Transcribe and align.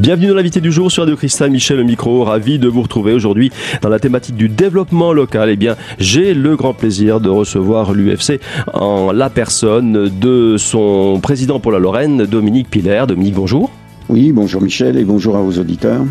Bienvenue 0.00 0.28
dans 0.28 0.34
l'invité 0.34 0.62
du 0.62 0.72
jour 0.72 0.90
sur 0.90 1.02
Radio 1.02 1.14
Cristal, 1.14 1.50
Michel 1.50 1.84
micro, 1.84 2.24
ravi 2.24 2.58
de 2.58 2.68
vous 2.68 2.80
retrouver 2.80 3.12
aujourd'hui 3.12 3.52
dans 3.82 3.90
la 3.90 3.98
thématique 3.98 4.34
du 4.34 4.48
développement 4.48 5.12
local. 5.12 5.50
Eh 5.50 5.56
bien, 5.56 5.76
j'ai 5.98 6.32
le 6.32 6.56
grand 6.56 6.72
plaisir 6.72 7.20
de 7.20 7.28
recevoir 7.28 7.92
l'UFC 7.92 8.40
en 8.72 9.12
la 9.12 9.28
personne 9.28 10.08
de 10.08 10.56
son 10.56 11.20
président 11.22 11.60
pour 11.60 11.70
la 11.70 11.78
Lorraine, 11.78 12.24
Dominique 12.24 12.70
Piller. 12.70 13.04
Dominique, 13.06 13.34
bonjour. 13.34 13.70
Oui, 14.08 14.32
bonjour 14.32 14.62
Michel 14.62 14.96
et 14.96 15.04
bonjour 15.04 15.36
à 15.36 15.42
vos 15.42 15.52
auditeurs. 15.52 16.06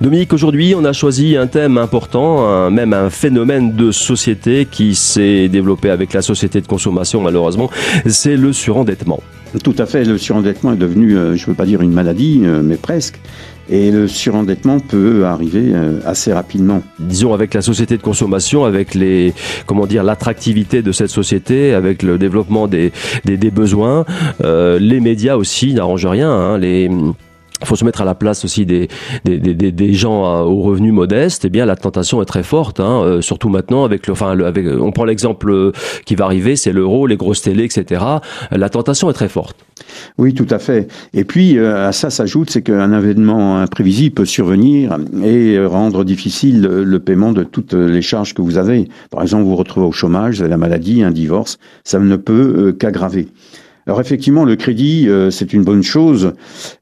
Dominique, 0.00 0.32
aujourd'hui, 0.32 0.74
on 0.74 0.86
a 0.86 0.94
choisi 0.94 1.36
un 1.36 1.46
thème 1.46 1.76
important, 1.76 2.70
même 2.70 2.94
un 2.94 3.10
phénomène 3.10 3.76
de 3.76 3.92
société 3.92 4.66
qui 4.70 4.94
s'est 4.94 5.50
développé 5.50 5.90
avec 5.90 6.14
la 6.14 6.22
société 6.22 6.62
de 6.62 6.66
consommation, 6.66 7.20
malheureusement, 7.20 7.68
c'est 8.06 8.38
le 8.38 8.54
surendettement. 8.54 9.20
Tout 9.62 9.74
à 9.78 9.86
fait, 9.86 10.04
le 10.04 10.18
surendettement 10.18 10.72
est 10.72 10.76
devenu, 10.76 11.16
euh, 11.16 11.36
je 11.36 11.42
ne 11.42 11.46
veux 11.46 11.54
pas 11.54 11.66
dire 11.66 11.80
une 11.80 11.92
maladie, 11.92 12.40
euh, 12.44 12.60
mais 12.62 12.76
presque. 12.76 13.20
Et 13.70 13.90
le 13.90 14.08
surendettement 14.08 14.80
peut 14.80 15.24
arriver 15.24 15.70
euh, 15.72 16.00
assez 16.04 16.32
rapidement. 16.32 16.82
Disons 16.98 17.32
avec 17.32 17.54
la 17.54 17.62
société 17.62 17.96
de 17.96 18.02
consommation, 18.02 18.64
avec 18.64 18.94
les 18.94 19.32
comment 19.66 19.86
dire 19.86 20.02
l'attractivité 20.02 20.82
de 20.82 20.92
cette 20.92 21.08
société, 21.08 21.72
avec 21.72 22.02
le 22.02 22.18
développement 22.18 22.66
des 22.66 22.92
des, 23.24 23.50
besoins, 23.50 24.04
les 24.42 25.00
médias 25.00 25.36
aussi 25.36 25.72
n'arrangent 25.72 26.06
rien. 26.06 26.30
Hein, 26.30 26.58
les 26.58 26.90
il 27.60 27.66
faut 27.66 27.76
se 27.76 27.84
mettre 27.84 28.00
à 28.00 28.04
la 28.04 28.14
place 28.14 28.44
aussi 28.44 28.66
des, 28.66 28.88
des, 29.24 29.38
des, 29.38 29.54
des 29.54 29.92
gens 29.94 30.24
euh, 30.24 30.42
aux 30.42 30.60
revenus 30.60 30.92
modestes. 30.92 31.44
Eh 31.44 31.50
bien, 31.50 31.64
la 31.64 31.76
tentation 31.76 32.20
est 32.20 32.26
très 32.26 32.42
forte, 32.42 32.80
hein, 32.80 33.02
euh, 33.02 33.20
surtout 33.20 33.48
maintenant 33.48 33.84
avec 33.84 34.06
le, 34.06 34.12
enfin, 34.12 34.38
avec, 34.38 34.66
on 34.66 34.90
prend 34.90 35.04
l'exemple 35.04 35.50
euh, 35.50 35.72
qui 36.04 36.16
va 36.16 36.24
arriver, 36.24 36.56
c'est 36.56 36.72
l'euro, 36.72 37.06
les 37.06 37.16
grosses 37.16 37.42
télés, 37.42 37.64
etc. 37.64 38.04
La 38.50 38.68
tentation 38.68 39.08
est 39.08 39.14
très 39.14 39.28
forte. 39.28 39.56
Oui, 40.18 40.34
tout 40.34 40.46
à 40.50 40.58
fait. 40.58 40.88
Et 41.14 41.24
puis 41.24 41.58
à 41.58 41.92
ça 41.92 42.10
s'ajoute, 42.10 42.50
c'est 42.50 42.62
qu'un 42.62 42.92
événement 42.96 43.58
imprévisible 43.58 44.14
peut 44.14 44.24
survenir 44.24 44.96
et 45.22 45.64
rendre 45.64 46.04
difficile 46.04 46.62
le 46.62 46.98
paiement 47.00 47.32
de 47.32 47.42
toutes 47.42 47.74
les 47.74 48.02
charges 48.02 48.34
que 48.34 48.42
vous 48.42 48.58
avez. 48.58 48.88
Par 49.10 49.22
exemple, 49.22 49.44
vous 49.44 49.50
vous 49.50 49.56
retrouvez 49.56 49.86
au 49.86 49.92
chômage, 49.92 50.42
la 50.42 50.56
maladie, 50.56 51.02
un 51.02 51.10
divorce, 51.10 51.58
ça 51.82 51.98
ne 51.98 52.16
peut 52.16 52.76
qu'aggraver. 52.78 53.28
Alors 53.86 54.00
effectivement, 54.00 54.44
le 54.44 54.56
crédit, 54.56 55.08
euh, 55.08 55.30
c'est 55.30 55.52
une 55.52 55.62
bonne 55.62 55.82
chose, 55.82 56.32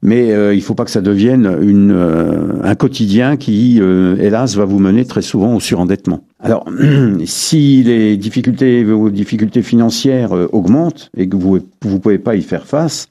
mais 0.01 0.31
euh, 0.31 0.53
il 0.53 0.57
ne 0.57 0.63
faut 0.63 0.73
pas 0.73 0.85
que 0.85 0.91
ça 0.91 1.01
devienne 1.01 1.45
euh, 1.45 2.53
un 2.63 2.75
quotidien 2.75 3.35
qui, 3.35 3.79
hélas, 4.19 4.55
va 4.55 4.65
vous 4.65 4.79
mener 4.79 5.05
très 5.05 5.21
souvent 5.21 5.55
au 5.55 5.59
surendettement. 5.59 6.23
Alors, 6.39 6.65
si 7.25 7.83
les 7.83 8.15
difficultés, 8.15 8.83
vos 8.83 9.09
difficultés 9.09 9.61
financières 9.61 10.31
augmentent 10.53 11.09
et 11.17 11.27
que 11.27 11.35
vous 11.35 11.57
ne 11.57 11.97
pouvez 11.97 12.19
pas 12.19 12.35
y 12.35 12.41
faire 12.41 12.65
face, 12.65 13.07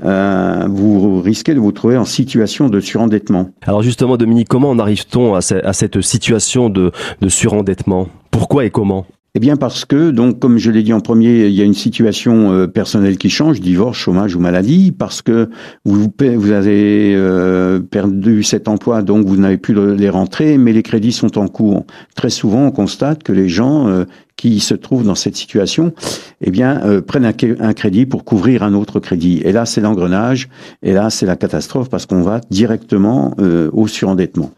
vous 0.00 1.20
risquez 1.20 1.54
de 1.54 1.60
vous 1.60 1.72
trouver 1.72 1.96
en 1.96 2.04
situation 2.04 2.68
de 2.68 2.80
surendettement. 2.80 3.50
Alors 3.62 3.82
justement, 3.82 4.16
Dominique, 4.16 4.48
comment 4.48 4.70
en 4.70 4.78
arrive-t-on 4.78 5.34
à, 5.34 5.40
cette 5.40 6.00
situation 6.00 6.70
de 6.70 6.92
surendettement? 7.28 8.08
Pourquoi 8.30 8.64
et 8.64 8.70
comment? 8.70 9.06
Eh 9.36 9.38
bien 9.38 9.56
parce 9.56 9.84
que, 9.84 10.12
donc, 10.12 10.38
comme 10.38 10.56
je 10.56 10.70
l'ai 10.70 10.82
dit 10.82 10.94
en 10.94 11.00
premier, 11.00 11.44
il 11.44 11.52
y 11.52 11.60
a 11.60 11.64
une 11.64 11.74
situation 11.74 12.52
euh, 12.52 12.66
personnelle 12.66 13.18
qui 13.18 13.28
change, 13.28 13.60
divorce, 13.60 13.98
chômage 13.98 14.34
ou 14.34 14.40
maladie, 14.40 14.92
parce 14.92 15.20
que 15.20 15.50
vous, 15.84 16.10
avez 16.52 17.14
euh, 17.14 17.80
perdu 17.80 18.42
cet 18.42 18.66
emploi, 18.66 19.02
donc 19.02 19.26
vous 19.26 19.36
n'avez 19.36 19.58
plus 19.58 19.74
les 19.94 20.08
rentrées, 20.08 20.56
mais 20.56 20.72
les 20.72 20.82
crédits 20.82 21.12
sont 21.12 21.36
en 21.36 21.48
cours. 21.48 21.84
Très 22.14 22.30
souvent, 22.30 22.64
on 22.64 22.70
constate 22.70 23.24
que 23.24 23.32
les 23.32 23.46
gens 23.46 23.88
euh, 23.88 24.06
qui 24.36 24.58
se 24.58 24.72
trouvent 24.72 25.04
dans 25.04 25.14
cette 25.14 25.36
situation, 25.36 25.92
eh 26.40 26.50
bien, 26.50 27.02
prennent 27.06 27.26
un, 27.26 27.72
crédit 27.74 28.06
pour 28.06 28.24
couvrir 28.24 28.62
un 28.62 28.72
autre 28.72 29.00
crédit. 29.00 29.42
Et 29.44 29.52
là, 29.52 29.66
c'est 29.66 29.82
l'engrenage, 29.82 30.48
et 30.82 30.94
là, 30.94 31.10
c'est 31.10 31.26
la 31.26 31.36
catastrophe, 31.36 31.90
parce 31.90 32.06
qu'on 32.06 32.22
va 32.22 32.40
directement 32.50 33.34
au 33.72 33.86
surendettement. 33.86 34.52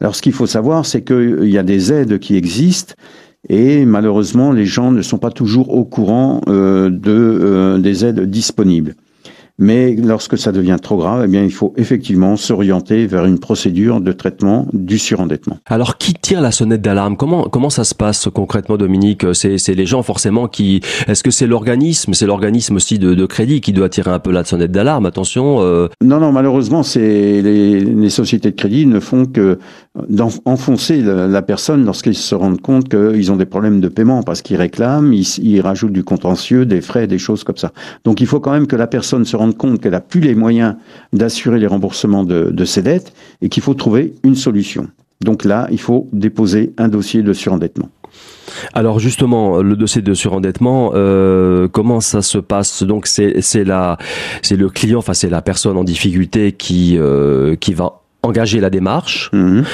Alors, 0.00 0.14
ce 0.14 0.20
qu'il 0.20 0.32
faut 0.32 0.46
savoir, 0.46 0.84
c'est 0.84 1.02
qu'il 1.02 1.48
y 1.48 1.56
a 1.56 1.62
des 1.62 1.92
aides 1.92 2.18
qui 2.18 2.36
existent, 2.36 2.94
et 3.48 3.84
malheureusement, 3.84 4.52
les 4.52 4.66
gens 4.66 4.90
ne 4.90 5.02
sont 5.02 5.18
pas 5.18 5.30
toujours 5.30 5.74
au 5.74 5.84
courant 5.84 6.40
euh, 6.48 6.90
de, 6.90 7.12
euh, 7.12 7.78
des 7.78 8.04
aides 8.04 8.20
disponibles. 8.20 8.94
Mais 9.56 9.94
lorsque 9.94 10.36
ça 10.36 10.50
devient 10.50 10.78
trop 10.82 10.96
grave, 10.96 11.22
eh 11.24 11.28
bien, 11.28 11.44
il 11.44 11.52
faut 11.52 11.72
effectivement 11.76 12.36
s'orienter 12.36 13.06
vers 13.06 13.24
une 13.24 13.38
procédure 13.38 14.00
de 14.00 14.10
traitement 14.10 14.66
du 14.72 14.98
surendettement. 14.98 15.58
Alors, 15.66 15.96
qui 15.96 16.12
tire 16.12 16.40
la 16.40 16.50
sonnette 16.50 16.82
d'alarme? 16.82 17.16
Comment 17.16 17.44
comment 17.44 17.70
ça 17.70 17.84
se 17.84 17.94
passe 17.94 18.28
concrètement, 18.34 18.76
Dominique? 18.76 19.24
C'est 19.32 19.58
c'est 19.58 19.74
les 19.74 19.86
gens 19.86 20.02
forcément 20.02 20.48
qui. 20.48 20.80
Est-ce 21.06 21.22
que 21.22 21.30
c'est 21.30 21.46
l'organisme? 21.46 22.14
C'est 22.14 22.26
l'organisme 22.26 22.74
aussi 22.74 22.98
de, 22.98 23.14
de, 23.14 23.26
crédit 23.26 23.60
qui 23.60 23.72
doit 23.72 23.88
tirer 23.88 24.10
un 24.10 24.18
peu 24.18 24.32
la 24.32 24.42
sonnette 24.42 24.72
d'alarme. 24.72 25.06
Attention. 25.06 25.58
Euh... 25.60 25.86
Non, 26.02 26.18
non. 26.18 26.32
Malheureusement, 26.32 26.82
c'est 26.82 27.40
les, 27.40 27.78
les 27.78 28.10
sociétés 28.10 28.50
de 28.50 28.56
crédit 28.56 28.86
ne 28.86 28.98
font 28.98 29.24
que 29.24 29.60
d'enfoncer 30.08 31.02
la, 31.02 31.42
personne 31.42 31.84
lorsqu'ils 31.84 32.16
se 32.16 32.34
rendent 32.34 32.60
compte 32.60 32.88
qu'ils 32.88 33.30
ont 33.30 33.36
des 33.36 33.46
problèmes 33.46 33.80
de 33.80 33.88
paiement 33.88 34.24
parce 34.24 34.42
qu'ils 34.42 34.56
réclament, 34.56 35.12
ils, 35.12 35.38
ils, 35.38 35.60
rajoutent 35.60 35.92
du 35.92 36.02
contentieux, 36.02 36.66
des 36.66 36.80
frais, 36.80 37.06
des 37.06 37.18
choses 37.18 37.44
comme 37.44 37.56
ça. 37.56 37.72
Donc 38.04 38.20
il 38.20 38.26
faut 38.26 38.40
quand 38.40 38.52
même 38.52 38.66
que 38.66 38.74
la 38.74 38.88
personne 38.88 39.24
se 39.24 39.36
rende 39.36 39.56
compte 39.56 39.80
qu'elle 39.80 39.92
n'a 39.92 40.00
plus 40.00 40.20
les 40.20 40.34
moyens 40.34 40.74
d'assurer 41.12 41.60
les 41.60 41.68
remboursements 41.68 42.24
de, 42.24 42.50
de 42.50 42.64
ses 42.64 42.82
dettes 42.82 43.12
et 43.40 43.48
qu'il 43.48 43.62
faut 43.62 43.74
trouver 43.74 44.14
une 44.24 44.34
solution. 44.34 44.88
Donc 45.20 45.44
là, 45.44 45.68
il 45.70 45.80
faut 45.80 46.08
déposer 46.12 46.72
un 46.76 46.88
dossier 46.88 47.22
de 47.22 47.32
surendettement. 47.32 47.88
Alors 48.72 48.98
justement, 48.98 49.62
le 49.62 49.76
dossier 49.76 50.02
de 50.02 50.14
surendettement, 50.14 50.92
euh, 50.94 51.68
comment 51.68 52.00
ça 52.00 52.20
se 52.20 52.38
passe? 52.38 52.82
Donc 52.82 53.06
c'est 53.06 53.40
c'est 53.40 53.64
la 53.64 53.96
c'est 54.42 54.56
le 54.56 54.68
client, 54.68 54.98
enfin 54.98 55.14
c'est 55.14 55.30
la 55.30 55.42
personne 55.42 55.76
en 55.76 55.84
difficulté 55.84 56.52
qui 56.52 56.96
euh, 56.98 57.56
qui 57.56 57.74
va 57.74 58.03
engager 58.24 58.60
la 58.60 58.70
démarche. 58.70 59.30
Mhm. 59.32 59.64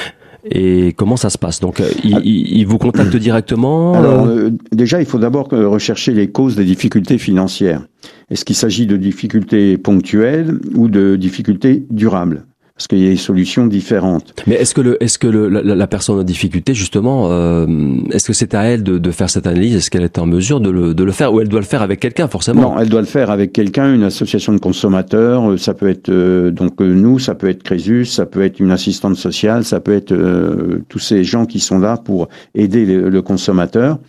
Et 0.43 0.93
comment 0.93 1.17
ça 1.17 1.29
se 1.29 1.37
passe 1.37 1.59
Donc, 1.59 1.79
euh, 1.79 1.89
il, 2.03 2.65
vous 2.65 2.79
contacte 2.79 3.15
directement 3.15 3.93
Alors, 3.93 4.25
euh 4.25 4.47
euh, 4.47 4.49
déjà, 4.71 4.99
il 4.99 5.05
faut 5.05 5.19
d'abord 5.19 5.49
rechercher 5.51 6.13
les 6.13 6.31
causes 6.31 6.55
des 6.55 6.65
difficultés 6.65 7.19
financières. 7.19 7.85
Est-ce 8.31 8.43
qu'il 8.43 8.55
s'agit 8.55 8.87
de 8.87 8.97
difficultés 8.97 9.77
ponctuelles 9.77 10.59
ou 10.73 10.87
de 10.87 11.15
difficultés 11.15 11.85
durables? 11.91 12.45
Parce 12.81 12.87
qu'il 12.87 13.03
y 13.03 13.07
a 13.07 13.11
des 13.11 13.15
solutions 13.15 13.67
différentes. 13.67 14.33
Mais 14.47 14.55
est-ce 14.55 14.73
que, 14.73 14.81
le, 14.81 15.03
est-ce 15.03 15.19
que 15.19 15.27
le, 15.27 15.49
la, 15.49 15.85
personne 15.85 16.17
en 16.17 16.23
difficulté, 16.23 16.73
justement, 16.73 17.27
euh, 17.29 17.67
est-ce 18.11 18.25
que 18.25 18.33
c'est 18.33 18.55
à 18.55 18.63
elle 18.63 18.81
de, 18.81 18.97
de 18.97 19.11
faire 19.11 19.29
cette 19.29 19.45
analyse? 19.45 19.75
Est-ce 19.75 19.91
qu'elle 19.91 20.01
est 20.01 20.17
en 20.17 20.25
mesure 20.25 20.59
de 20.59 20.71
le, 20.71 20.95
de 20.95 21.03
le 21.03 21.11
faire? 21.11 21.31
Ou 21.31 21.41
elle 21.41 21.47
doit 21.47 21.59
le 21.59 21.65
faire 21.67 21.83
avec 21.83 21.99
quelqu'un, 21.99 22.27
forcément? 22.27 22.61
Non, 22.61 22.79
elle 22.79 22.89
doit 22.89 23.01
le 23.01 23.05
faire 23.05 23.29
avec 23.29 23.53
quelqu'un, 23.53 23.93
une 23.93 24.01
association 24.01 24.51
de 24.51 24.57
consommateurs, 24.57 25.51
euh, 25.51 25.57
ça 25.57 25.75
peut 25.75 25.89
être 25.89 26.09
euh, 26.09 26.49
donc 26.49 26.79
nous, 26.79 27.19
ça 27.19 27.35
peut 27.35 27.49
être 27.49 27.61
Crésus, 27.61 28.05
ça 28.05 28.25
peut 28.25 28.41
être 28.41 28.59
une 28.59 28.71
assistante 28.71 29.15
sociale, 29.15 29.63
ça 29.63 29.79
peut 29.79 29.93
être 29.93 30.15
tous 30.89 30.97
ces 30.97 31.23
gens 31.23 31.45
qui 31.45 31.59
sont 31.59 31.77
là 31.77 31.97
pour 31.97 32.29
aider 32.55 32.85
le, 32.85 33.09
le 33.09 33.21
consommateur 33.21 33.99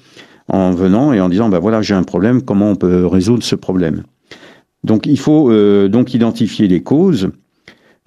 en 0.49 0.71
venant 0.71 1.13
et 1.13 1.21
en 1.21 1.29
disant, 1.29 1.51
ben 1.51 1.59
voilà, 1.59 1.83
j'ai 1.83 1.93
un 1.93 2.05
problème, 2.05 2.41
comment 2.41 2.71
on 2.71 2.77
peut 2.77 3.07
résoudre 3.07 3.43
ce 3.43 3.55
problème? 3.55 4.05
Donc 4.83 5.05
il 5.05 5.19
faut 5.19 5.53
donc 5.89 6.15
identifier 6.15 6.69
les 6.69 6.83
causes 6.83 7.29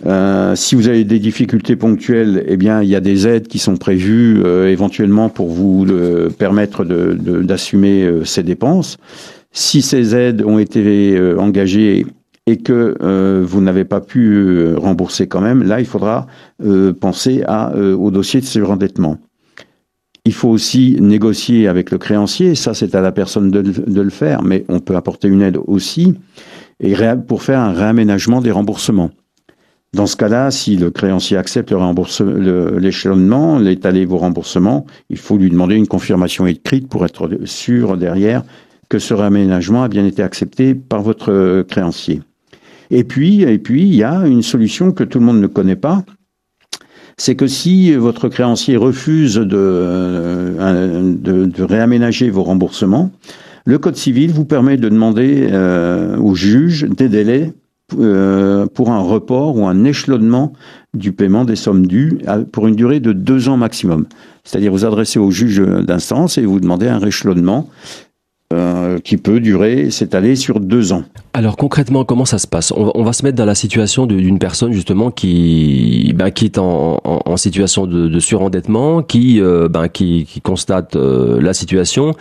euh, 0.05 0.55
si 0.55 0.75
vous 0.75 0.89
avez 0.89 1.05
des 1.05 1.19
difficultés 1.19 1.75
ponctuelles, 1.75 2.43
eh 2.47 2.57
bien, 2.57 2.81
il 2.81 2.89
y 2.89 2.95
a 2.95 2.99
des 2.99 3.27
aides 3.27 3.47
qui 3.47 3.59
sont 3.59 3.77
prévues 3.77 4.41
euh, 4.43 4.69
éventuellement 4.69 5.29
pour 5.29 5.47
vous 5.47 5.85
euh, 5.89 6.29
permettre 6.29 6.83
d'assumer 6.83 8.05
de, 8.05 8.23
ces 8.23 8.43
dépenses. 8.43 8.97
Si 9.51 9.81
ces 9.81 10.15
aides 10.15 10.43
ont 10.45 10.59
été 10.59 11.17
engagées 11.37 12.05
et 12.45 12.57
que 12.57 13.41
vous 13.41 13.61
n'avez 13.61 13.85
pas 13.85 14.01
pu 14.01 14.75
rembourser 14.75 15.27
quand 15.27 15.39
même, 15.39 15.63
là, 15.63 15.79
il 15.79 15.85
faudra 15.85 16.27
penser 16.99 17.41
à, 17.47 17.73
au 17.73 18.11
dossier 18.11 18.41
de 18.41 18.45
surendettement. 18.45 19.17
Il 20.25 20.33
faut 20.33 20.49
aussi 20.49 20.97
négocier 20.99 21.69
avec 21.69 21.89
le 21.89 21.97
créancier, 21.97 22.55
ça 22.55 22.73
c'est 22.73 22.95
à 22.95 23.01
la 23.01 23.13
personne 23.13 23.49
de, 23.49 23.61
de, 23.61 24.01
le 24.01 24.09
faire, 24.09 24.43
mais 24.43 24.65
on 24.67 24.81
peut 24.81 24.97
apporter 24.97 25.29
une 25.29 25.41
aide 25.41 25.57
aussi, 25.67 26.15
et 26.81 26.93
pour 27.25 27.41
faire 27.41 27.61
un 27.61 27.71
réaménagement 27.71 28.41
des 28.41 28.51
remboursements. 28.51 29.11
Dans 29.95 30.07
ce 30.07 30.17
cas-là, 30.17 30.51
si 30.51 30.75
le 30.75 30.91
créancier 30.91 31.37
accepte 31.37 31.71
l'échelonnement, 31.71 33.57
l'étaler 33.57 34.03
vos 34.03 34.17
remboursements, 34.17 34.85
il 35.09 35.17
faut 35.17 35.37
lui 35.37 35.49
demander 35.49 35.75
une 35.75 35.87
confirmation 35.87 36.45
écrite 36.45 36.89
pour 36.89 37.05
être 37.05 37.29
sûr 37.45 37.95
derrière 37.95 38.43
que 38.89 38.99
ce 38.99 39.13
réaménagement 39.13 39.83
a 39.83 39.87
bien 39.87 40.05
été 40.05 40.21
accepté 40.21 40.75
par 40.75 41.01
votre 41.01 41.61
créancier. 41.69 42.21
Et 42.91 43.05
puis, 43.05 43.43
et 43.43 43.57
puis, 43.57 43.83
il 43.83 43.95
y 43.95 44.03
a 44.03 44.27
une 44.27 44.41
solution 44.41 44.91
que 44.91 45.05
tout 45.05 45.19
le 45.19 45.25
monde 45.25 45.39
ne 45.39 45.47
connaît 45.47 45.77
pas. 45.77 46.03
C'est 47.15 47.35
que 47.35 47.47
si 47.47 47.93
votre 47.93 48.27
créancier 48.27 48.75
refuse 48.75 49.35
de, 49.35 49.55
euh, 49.55 51.13
de, 51.15 51.63
réaménager 51.63 52.29
vos 52.29 52.43
remboursements, 52.43 53.11
le 53.63 53.77
Code 53.77 53.95
civil 53.95 54.33
vous 54.33 54.43
permet 54.43 54.75
de 54.75 54.89
demander 54.89 55.47
euh, 55.51 56.17
au 56.17 56.35
juge 56.35 56.83
des 56.83 57.07
délais 57.07 57.53
euh, 57.53 57.64
pour 57.89 58.89
un 58.89 58.99
report 58.99 59.57
ou 59.57 59.67
un 59.67 59.83
échelonnement 59.83 60.53
du 60.93 61.11
paiement 61.11 61.45
des 61.45 61.55
sommes 61.55 61.85
dues 61.85 62.19
pour 62.51 62.67
une 62.67 62.75
durée 62.75 62.99
de 62.99 63.13
deux 63.13 63.47
ans 63.47 63.57
maximum. 63.57 64.05
C'est-à-dire 64.43 64.71
vous 64.71 64.85
adressez 64.85 65.19
au 65.19 65.31
juge 65.31 65.59
d'instance 65.59 66.37
et 66.37 66.45
vous 66.45 66.59
demandez 66.59 66.87
un 66.87 66.99
échelonnement 67.01 67.69
euh, 68.53 68.99
qui 68.99 69.17
peut 69.17 69.39
durer, 69.39 69.89
s'étaler 69.89 70.35
sur 70.35 70.59
deux 70.59 70.93
ans. 70.93 71.03
Alors 71.33 71.57
concrètement, 71.57 72.05
comment 72.05 72.25
ça 72.25 72.37
se 72.37 72.45
passe? 72.45 72.71
On 72.71 73.03
va, 73.03 73.11
se 73.11 73.23
mettre 73.23 73.35
dans 73.35 73.45
la 73.45 73.55
situation 73.55 74.05
d'une 74.05 74.37
personne 74.37 74.71
justement 74.71 75.09
qui, 75.09 76.13
ben, 76.15 76.29
qui 76.29 76.45
est 76.45 76.59
en, 76.59 77.37
situation 77.37 77.87
de, 77.87 78.19
surendettement, 78.19 79.01
qui, 79.01 79.41
euh, 79.41 79.67
ben, 79.67 79.87
qui, 79.89 80.27
constate 80.43 80.95
euh, 80.95 81.41
la 81.41 81.53
situation. 81.53 82.13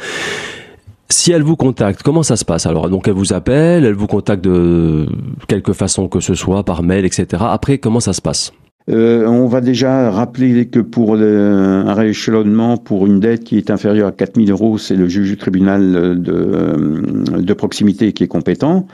Si 1.09 1.33
elle 1.33 1.43
vous 1.43 1.57
contacte, 1.57 2.03
comment 2.03 2.23
ça 2.23 2.37
se 2.37 2.45
passe 2.45 2.67
Alors? 2.67 2.89
Donc 2.89 3.09
elle 3.09 3.15
vous 3.15 3.33
appelle, 3.33 3.85
elle 3.85 3.95
vous 3.95 4.07
contacte 4.07 4.43
de 4.43 5.07
quelque 5.49 5.73
façon 5.73 6.09
que 6.09 6.21
ce 6.21 6.35
soit, 6.35 6.65
par 6.65 6.83
mail, 6.83 7.05
etc. 7.05 7.43
Après, 7.47 7.79
comment 7.79 8.01
ça 8.01 8.13
se 8.13 8.23
passe? 8.23 8.53
Euh, 8.91 9.27
on 9.27 9.47
va 9.47 9.63
déjà 9.63 10.11
rappeler 10.11 10.67
que 10.67 10.81
pour 10.81 11.17
un 11.17 11.95
rééchelonnement 11.95 12.77
pour 12.77 13.07
une 13.07 13.19
dette 13.19 13.45
qui 13.45 13.57
est 13.57 13.71
inférieure 13.71 14.09
à 14.09 14.13
4 14.13 14.37
000 14.37 14.51
euros, 14.51 14.77
c'est 14.77 14.97
le 14.97 15.09
juge 15.09 15.31
du 15.31 15.37
tribunal 15.39 16.21
de, 16.21 16.33
euh, 16.33 17.41
de 17.41 17.55
proximité 17.55 18.13
qui 18.13 18.25
est 18.25 18.29
compétent. 18.29 18.87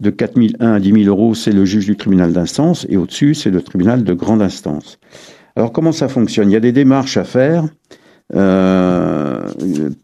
De 0.00 0.10
4 0.10 0.38
001 0.60 0.72
à 0.74 0.80
10 0.80 1.04
000 1.04 1.04
euros, 1.04 1.34
c'est 1.34 1.52
le 1.52 1.64
juge 1.64 1.86
du 1.86 1.96
tribunal 1.96 2.32
d'instance. 2.32 2.86
Et 2.88 2.96
au-dessus, 2.96 3.34
c'est 3.34 3.50
le 3.50 3.62
tribunal 3.62 4.04
de 4.04 4.14
grande 4.14 4.42
instance. 4.42 4.98
Alors 5.56 5.72
comment 5.72 5.92
ça 5.92 6.08
fonctionne? 6.08 6.50
Il 6.50 6.52
y 6.52 6.56
a 6.56 6.60
des 6.60 6.72
démarches 6.72 7.16
à 7.16 7.24
faire. 7.24 7.64
Euh, 8.34 9.17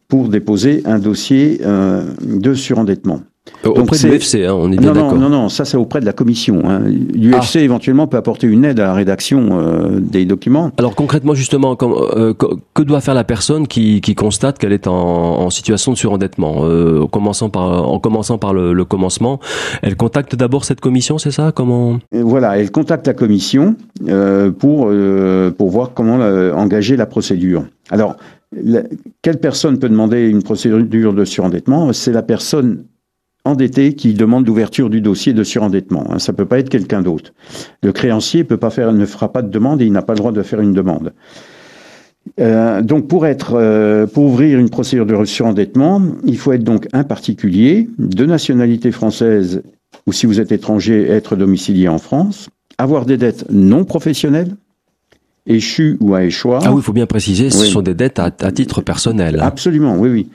pour 0.09 0.29
déposer 0.29 0.83
un 0.85 0.99
dossier 0.99 1.61
euh, 1.63 2.05
de 2.23 2.55
surendettement. 2.55 3.21
Auprès 3.65 3.99
de 3.99 4.09
l'UFC, 4.09 4.47
hein, 4.47 4.55
on 4.55 4.73
est 4.73 4.77
bien 4.77 4.93
d'accord. 4.93 5.15
Non, 5.15 5.29
non, 5.29 5.43
non, 5.43 5.49
ça 5.51 5.67
c'est 5.67 5.77
auprès 5.77 6.01
de 6.01 6.07
la 6.07 6.15
commission. 6.15 6.63
Hein. 6.65 6.81
L'UFC 6.87 7.57
ah. 7.57 7.61
éventuellement 7.61 8.07
peut 8.07 8.17
apporter 8.17 8.47
une 8.47 8.65
aide 8.65 8.81
à 8.81 8.85
la 8.85 8.95
rédaction 8.95 9.49
euh, 9.53 10.01
des 10.01 10.25
documents. 10.25 10.71
Alors 10.79 10.95
concrètement, 10.95 11.35
justement, 11.35 11.77
euh, 11.83 12.33
que 12.75 12.83
doit 12.83 13.01
faire 13.01 13.15
la 13.15 13.25
personne 13.25 13.67
qui, 13.67 14.01
qui 14.01 14.15
constate 14.15 14.59
qu'elle 14.59 14.73
est 14.73 14.87
en, 14.87 14.95
en, 14.95 15.51
situation 15.51 15.93
de 15.93 15.97
surendettement 15.99 16.65
euh, 16.65 17.03
en 17.03 17.07
commençant 17.07 17.51
par, 17.51 17.89
en 17.89 17.99
commençant 17.99 18.39
par 18.39 18.55
le, 18.55 18.73
le 18.73 18.85
commencement, 18.85 19.41
elle 19.83 19.97
contacte 19.97 20.37
d'abord 20.37 20.65
cette 20.65 20.81
commission, 20.81 21.19
c'est 21.19 21.31
ça? 21.31 21.53
Comment? 21.55 21.99
Voilà, 22.13 22.59
elle 22.59 22.71
contacte 22.71 23.07
la 23.07 23.15
commission 23.15 23.77
euh, 24.09 24.51
pour, 24.51 24.91
pour 25.57 25.71
voir 25.71 25.93
comment 25.95 26.17
engager 26.55 26.97
la 26.97 27.07
procédure. 27.07 27.65
Alors, 27.91 28.17
quelle 29.23 29.39
personne 29.39 29.79
peut 29.79 29.89
demander 29.89 30.29
une 30.29 30.43
procédure 30.43 31.13
de 31.13 31.25
surendettement? 31.25 31.93
C'est 31.93 32.13
la 32.13 32.23
personne 32.23 32.85
endetté 33.45 33.95
qui 33.95 34.15
demande 34.15 34.47
l'ouverture 34.47 34.89
du 34.89 35.01
dossier 35.01 35.33
de 35.33 35.45
surendettement. 35.45 36.07
Hein. 36.11 36.19
Ça 36.19 36.33
peut 36.33 36.47
pas 36.47 36.59
être 36.59 36.71
quelqu'un 36.71 37.03
d'autre. 37.03 37.33
Le 37.83 37.93
créancier 37.93 38.47
ne 38.49 39.07
fera 39.07 39.33
pas 39.33 39.43
de 39.43 39.51
demande 39.51 39.83
et 39.83 39.87
il 39.87 39.93
n'a 39.93 40.03
pas 40.03 40.15
le 40.15 40.19
droit 40.19 40.33
de 40.33 40.43
faire 40.43 40.61
une 40.61 40.73
demande. 40.73 41.13
Euh, 42.41 42.81
donc 42.81 43.07
pour 43.07 43.27
être, 43.27 43.53
euh, 43.55 44.07
pour 44.07 44.25
ouvrir 44.25 44.59
une 44.59 44.71
procédure 44.71 45.05
de 45.05 45.25
surendettement, 45.27 46.01
il 46.25 46.39
faut 46.39 46.53
être 46.53 46.65
donc 46.65 46.89
un 46.95 47.05
particulier 47.05 47.89
de 47.99 48.25
nationalité 48.25 48.91
française 48.93 49.63
ou 50.07 50.13
si 50.13 50.25
vous 50.25 50.41
êtes 50.41 50.51
étranger, 50.51 51.07
être 51.09 51.37
domicilié 51.37 51.87
en 51.87 51.99
France, 51.99 52.49
avoir 52.79 53.05
des 53.05 53.19
dettes 53.19 53.45
non 53.51 53.85
professionnelles, 53.85 54.57
échues 55.47 55.97
ou 56.01 56.15
à 56.15 56.25
échoir. 56.25 56.63
Ah 56.65 56.73
oui, 56.73 56.81
il 56.81 56.83
faut 56.83 56.93
bien 56.93 57.07
préciser, 57.07 57.51
ce 57.51 57.67
sont 57.67 57.83
des 57.83 57.95
dettes 57.95 58.19
à, 58.19 58.31
à 58.41 58.53
titre 58.53 58.81
personnel. 58.81 59.41
Absolument, 59.41 59.97
oui, 59.97 60.09
oui 60.09 60.29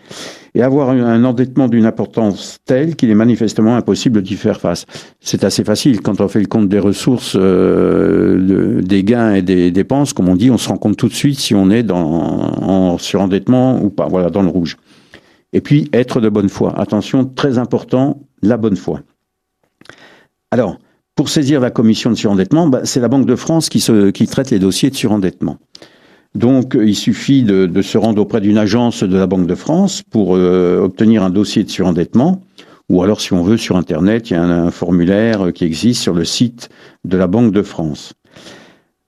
et 0.55 0.61
avoir 0.61 0.89
un 0.89 1.23
endettement 1.23 1.67
d'une 1.67 1.85
importance 1.85 2.57
telle 2.65 2.95
qu'il 2.95 3.09
est 3.09 3.15
manifestement 3.15 3.75
impossible 3.75 4.21
d'y 4.21 4.35
faire 4.35 4.59
face. 4.59 4.85
C'est 5.19 5.43
assez 5.43 5.63
facile 5.63 6.01
quand 6.01 6.21
on 6.21 6.27
fait 6.27 6.39
le 6.39 6.47
compte 6.47 6.69
des 6.69 6.79
ressources, 6.79 7.35
euh, 7.39 8.81
des 8.81 9.03
gains 9.03 9.33
et 9.33 9.41
des 9.41 9.71
dépenses, 9.71 10.13
comme 10.13 10.29
on 10.29 10.35
dit, 10.35 10.49
on 10.49 10.57
se 10.57 10.69
rend 10.69 10.77
compte 10.77 10.97
tout 10.97 11.07
de 11.07 11.13
suite 11.13 11.39
si 11.39 11.53
on 11.53 11.69
est 11.69 11.83
dans, 11.83 11.99
en 11.99 12.97
surendettement 12.97 13.81
ou 13.81 13.89
pas, 13.89 14.07
voilà, 14.07 14.29
dans 14.29 14.41
le 14.41 14.49
rouge. 14.49 14.77
Et 15.53 15.61
puis, 15.61 15.89
être 15.93 16.21
de 16.21 16.29
bonne 16.29 16.49
foi. 16.49 16.79
Attention, 16.79 17.25
très 17.25 17.57
important, 17.57 18.21
la 18.41 18.57
bonne 18.57 18.75
foi. 18.75 19.01
Alors, 20.51 20.77
pour 21.19 21.27
saisir 21.27 21.59
la 21.59 21.69
commission 21.69 22.11
de 22.11 22.15
surendettement, 22.15 22.67
bah, 22.67 22.79
c'est 22.85 23.01
la 23.01 23.09
Banque 23.09 23.25
de 23.25 23.35
France 23.35 23.67
qui, 23.67 23.81
traite 23.81 24.51
les 24.51 24.59
dossiers 24.59 24.89
de 24.89 24.95
surendettement. 24.95 25.57
Donc, 26.33 26.77
il 26.81 26.95
suffit 26.95 27.43
de, 27.43 27.81
se 27.81 27.97
rendre 27.97 28.21
auprès 28.21 28.39
d'une 28.39 28.57
agence 28.57 29.03
de 29.03 29.17
la 29.17 29.27
Banque 29.27 29.45
de 29.45 29.55
France 29.55 30.01
pour 30.09 30.37
euh, 30.37 30.79
obtenir 30.81 31.21
un 31.21 31.29
dossier 31.29 31.65
de 31.65 31.69
surendettement. 31.69 32.41
Ou 32.87 33.03
alors, 33.03 33.19
si 33.19 33.33
on 33.33 33.43
veut, 33.43 33.57
sur 33.57 33.75
Internet, 33.75 34.29
il 34.29 34.33
y 34.35 34.35
a 34.37 34.43
un, 34.43 34.71
formulaire 34.71 35.51
qui 35.53 35.65
existe 35.65 36.01
sur 36.01 36.13
le 36.13 36.23
site 36.23 36.69
de 37.03 37.17
la 37.17 37.27
Banque 37.27 37.51
de 37.51 37.63
France. 37.63 38.13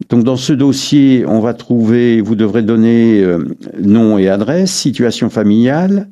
Donc, 0.10 0.25
dans 0.25 0.36
ce 0.36 0.52
dossier, 0.52 1.24
on 1.25 1.40
va 1.40 1.54
trouver, 1.54 2.19
vous 2.19 2.36
devrez 2.36 2.62
donner 2.62 3.22
euh, 3.24 3.56
nom 3.80 4.18
et 4.18 4.28
adresse, 4.28 4.74
situation 4.74 5.30
familiale, 5.30 6.10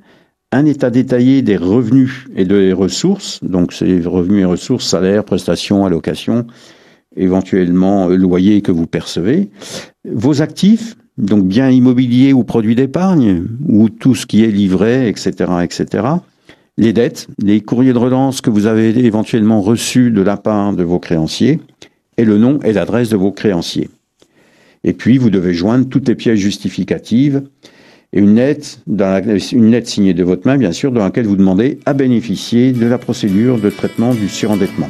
un 0.51 0.65
état 0.65 0.89
détaillé 0.89 1.41
des 1.41 1.57
revenus 1.57 2.25
et 2.35 2.45
des 2.45 2.73
ressources, 2.73 3.39
donc 3.43 3.73
c'est 3.73 4.01
revenus 4.05 4.41
et 4.41 4.45
ressources, 4.45 4.87
salaires, 4.87 5.23
prestations, 5.23 5.85
allocations, 5.85 6.47
éventuellement 7.15 8.09
euh, 8.09 8.15
loyer 8.15 8.61
que 8.61 8.71
vous 8.71 8.87
percevez, 8.87 9.49
vos 10.05 10.41
actifs, 10.41 10.95
donc 11.17 11.45
biens 11.45 11.69
immobiliers 11.69 12.33
ou 12.33 12.43
produits 12.43 12.75
d'épargne, 12.75 13.45
ou 13.67 13.89
tout 13.89 14.15
ce 14.15 14.25
qui 14.25 14.43
est 14.43 14.51
livré, 14.51 15.07
etc., 15.07 15.33
etc., 15.63 16.07
les 16.77 16.93
dettes, 16.93 17.27
les 17.43 17.59
courriers 17.59 17.91
de 17.91 17.97
relance 17.97 18.39
que 18.39 18.49
vous 18.49 18.65
avez 18.65 18.97
éventuellement 19.05 19.61
reçus 19.61 20.11
de 20.11 20.21
la 20.21 20.37
part 20.37 20.73
de 20.73 20.83
vos 20.83 20.99
créanciers, 20.99 21.59
et 22.17 22.23
le 22.23 22.37
nom 22.37 22.59
et 22.63 22.73
l'adresse 22.73 23.09
de 23.09 23.17
vos 23.17 23.31
créanciers. 23.31 23.89
Et 24.85 24.93
puis, 24.93 25.17
vous 25.17 25.29
devez 25.29 25.53
joindre 25.53 25.89
toutes 25.89 26.07
les 26.07 26.15
pièces 26.15 26.39
justificatives 26.39 27.43
et 28.11 28.19
une 28.19 28.35
lettre, 28.35 28.79
une 28.87 29.71
lettre 29.71 29.87
signée 29.87 30.13
de 30.13 30.23
votre 30.23 30.47
main, 30.47 30.57
bien 30.57 30.71
sûr, 30.71 30.91
dans 30.91 31.03
laquelle 31.03 31.27
vous 31.27 31.35
demandez 31.35 31.79
à 31.85 31.93
bénéficier 31.93 32.71
de 32.71 32.85
la 32.87 32.97
procédure 32.97 33.59
de 33.59 33.69
traitement 33.69 34.13
du 34.13 34.27
surendettement. 34.27 34.89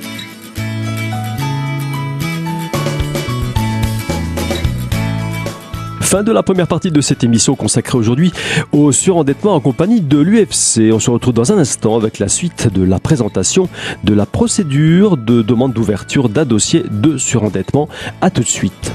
Fin 6.01 6.23
de 6.23 6.31
la 6.31 6.41
première 6.41 6.67
partie 6.67 6.89
de 6.89 7.01
cette 7.01 7.23
émission 7.23 7.55
consacrée 7.55 7.95
aujourd'hui 7.95 8.31
au 8.71 8.91
surendettement 8.91 9.53
en 9.53 9.59
compagnie 9.59 10.01
de 10.01 10.17
l'UFC. 10.17 10.91
On 10.91 10.97
se 10.97 11.11
retrouve 11.11 11.35
dans 11.35 11.51
un 11.51 11.59
instant 11.59 11.97
avec 11.97 12.17
la 12.17 12.27
suite 12.27 12.73
de 12.73 12.83
la 12.83 12.99
présentation 12.99 13.69
de 14.03 14.15
la 14.15 14.25
procédure 14.25 15.17
de 15.17 15.43
demande 15.43 15.73
d'ouverture 15.73 16.29
d'un 16.29 16.45
dossier 16.45 16.83
de 16.89 17.17
surendettement. 17.17 17.89
A 18.21 18.31
tout 18.31 18.41
de 18.41 18.47
suite. 18.47 18.91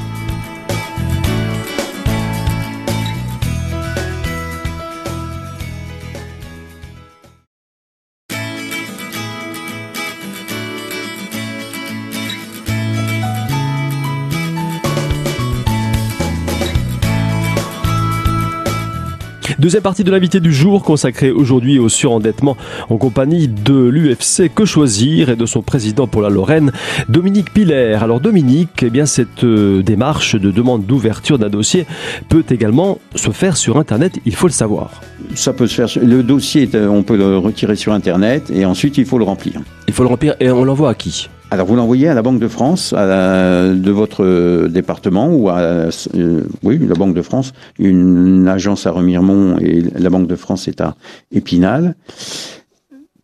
Deuxième 19.65 19.83
partie 19.83 20.05
de 20.05 20.11
l'invité 20.11 20.41
du 20.41 20.53
jour 20.53 20.83
consacrée 20.83 21.31
aujourd'hui 21.31 21.79
au 21.79 21.89
surendettement 21.89 22.55
en 22.91 22.99
compagnie 22.99 23.49
de 23.49 23.73
l'UFC 23.73 24.53
Que 24.55 24.67
Choisir 24.67 25.31
et 25.31 25.37
de 25.37 25.47
son 25.47 25.63
président 25.63 26.07
pour 26.07 26.21
la 26.21 26.29
Lorraine, 26.29 26.71
Dominique 27.09 27.51
Piller. 27.51 27.95
Alors 27.95 28.21
Dominique, 28.21 28.83
eh 28.83 28.91
bien 28.91 29.07
cette 29.07 29.43
euh, 29.43 29.83
démarche 29.83 30.37
de 30.37 30.51
demande 30.51 30.85
d'ouverture 30.85 31.39
d'un 31.39 31.49
dossier 31.49 31.87
peut 32.29 32.45
également 32.51 32.99
se 33.15 33.31
faire 33.31 33.57
sur 33.57 33.79
Internet, 33.79 34.19
il 34.27 34.35
faut 34.35 34.49
le 34.49 34.53
savoir. 34.53 35.01
Ça 35.35 35.55
peut 35.55 35.67
se 35.67 35.75
faire. 35.75 36.05
Le 36.05 36.23
dossier, 36.23 36.69
on 36.75 37.03
peut 37.03 37.17
le 37.17 37.39
retirer 37.39 37.77
sur 37.77 37.95
Internet 37.95 38.51
et 38.55 38.67
ensuite 38.67 38.99
il 38.99 39.07
faut 39.07 39.17
le 39.17 39.25
remplir. 39.25 39.63
Il 39.89 39.95
faut 39.95 40.03
le 40.03 40.11
remplir 40.11 40.35
et 40.41 40.51
on 40.51 40.67
l'envoie 40.67 40.91
à 40.91 40.95
qui? 40.95 41.31
Alors 41.55 41.69
vous 41.69 41.77
l'envoyez 41.77 42.09
à 42.09 42.15
la 42.15 42.23
Banque 42.23 42.41
de 42.41 42.49
France, 42.49 42.93
à 42.93 43.69
de 43.73 43.91
votre 43.93 44.67
département 44.67 45.29
ou 45.33 45.49
à 45.51 45.59
euh, 45.59 46.41
oui 46.65 46.81
la 46.85 46.95
Banque 46.95 47.15
de 47.15 47.23
France, 47.23 47.53
une, 47.79 48.49
agence 48.49 48.89
à 48.89 48.91
Remiremont 48.91 49.57
et 49.59 49.83
la 49.83 50.11
Banque 50.11 50.27
de 50.27 50.35
France 50.35 50.67
est 50.67 50.81
à 50.81 50.97
Épinal. 51.31 51.95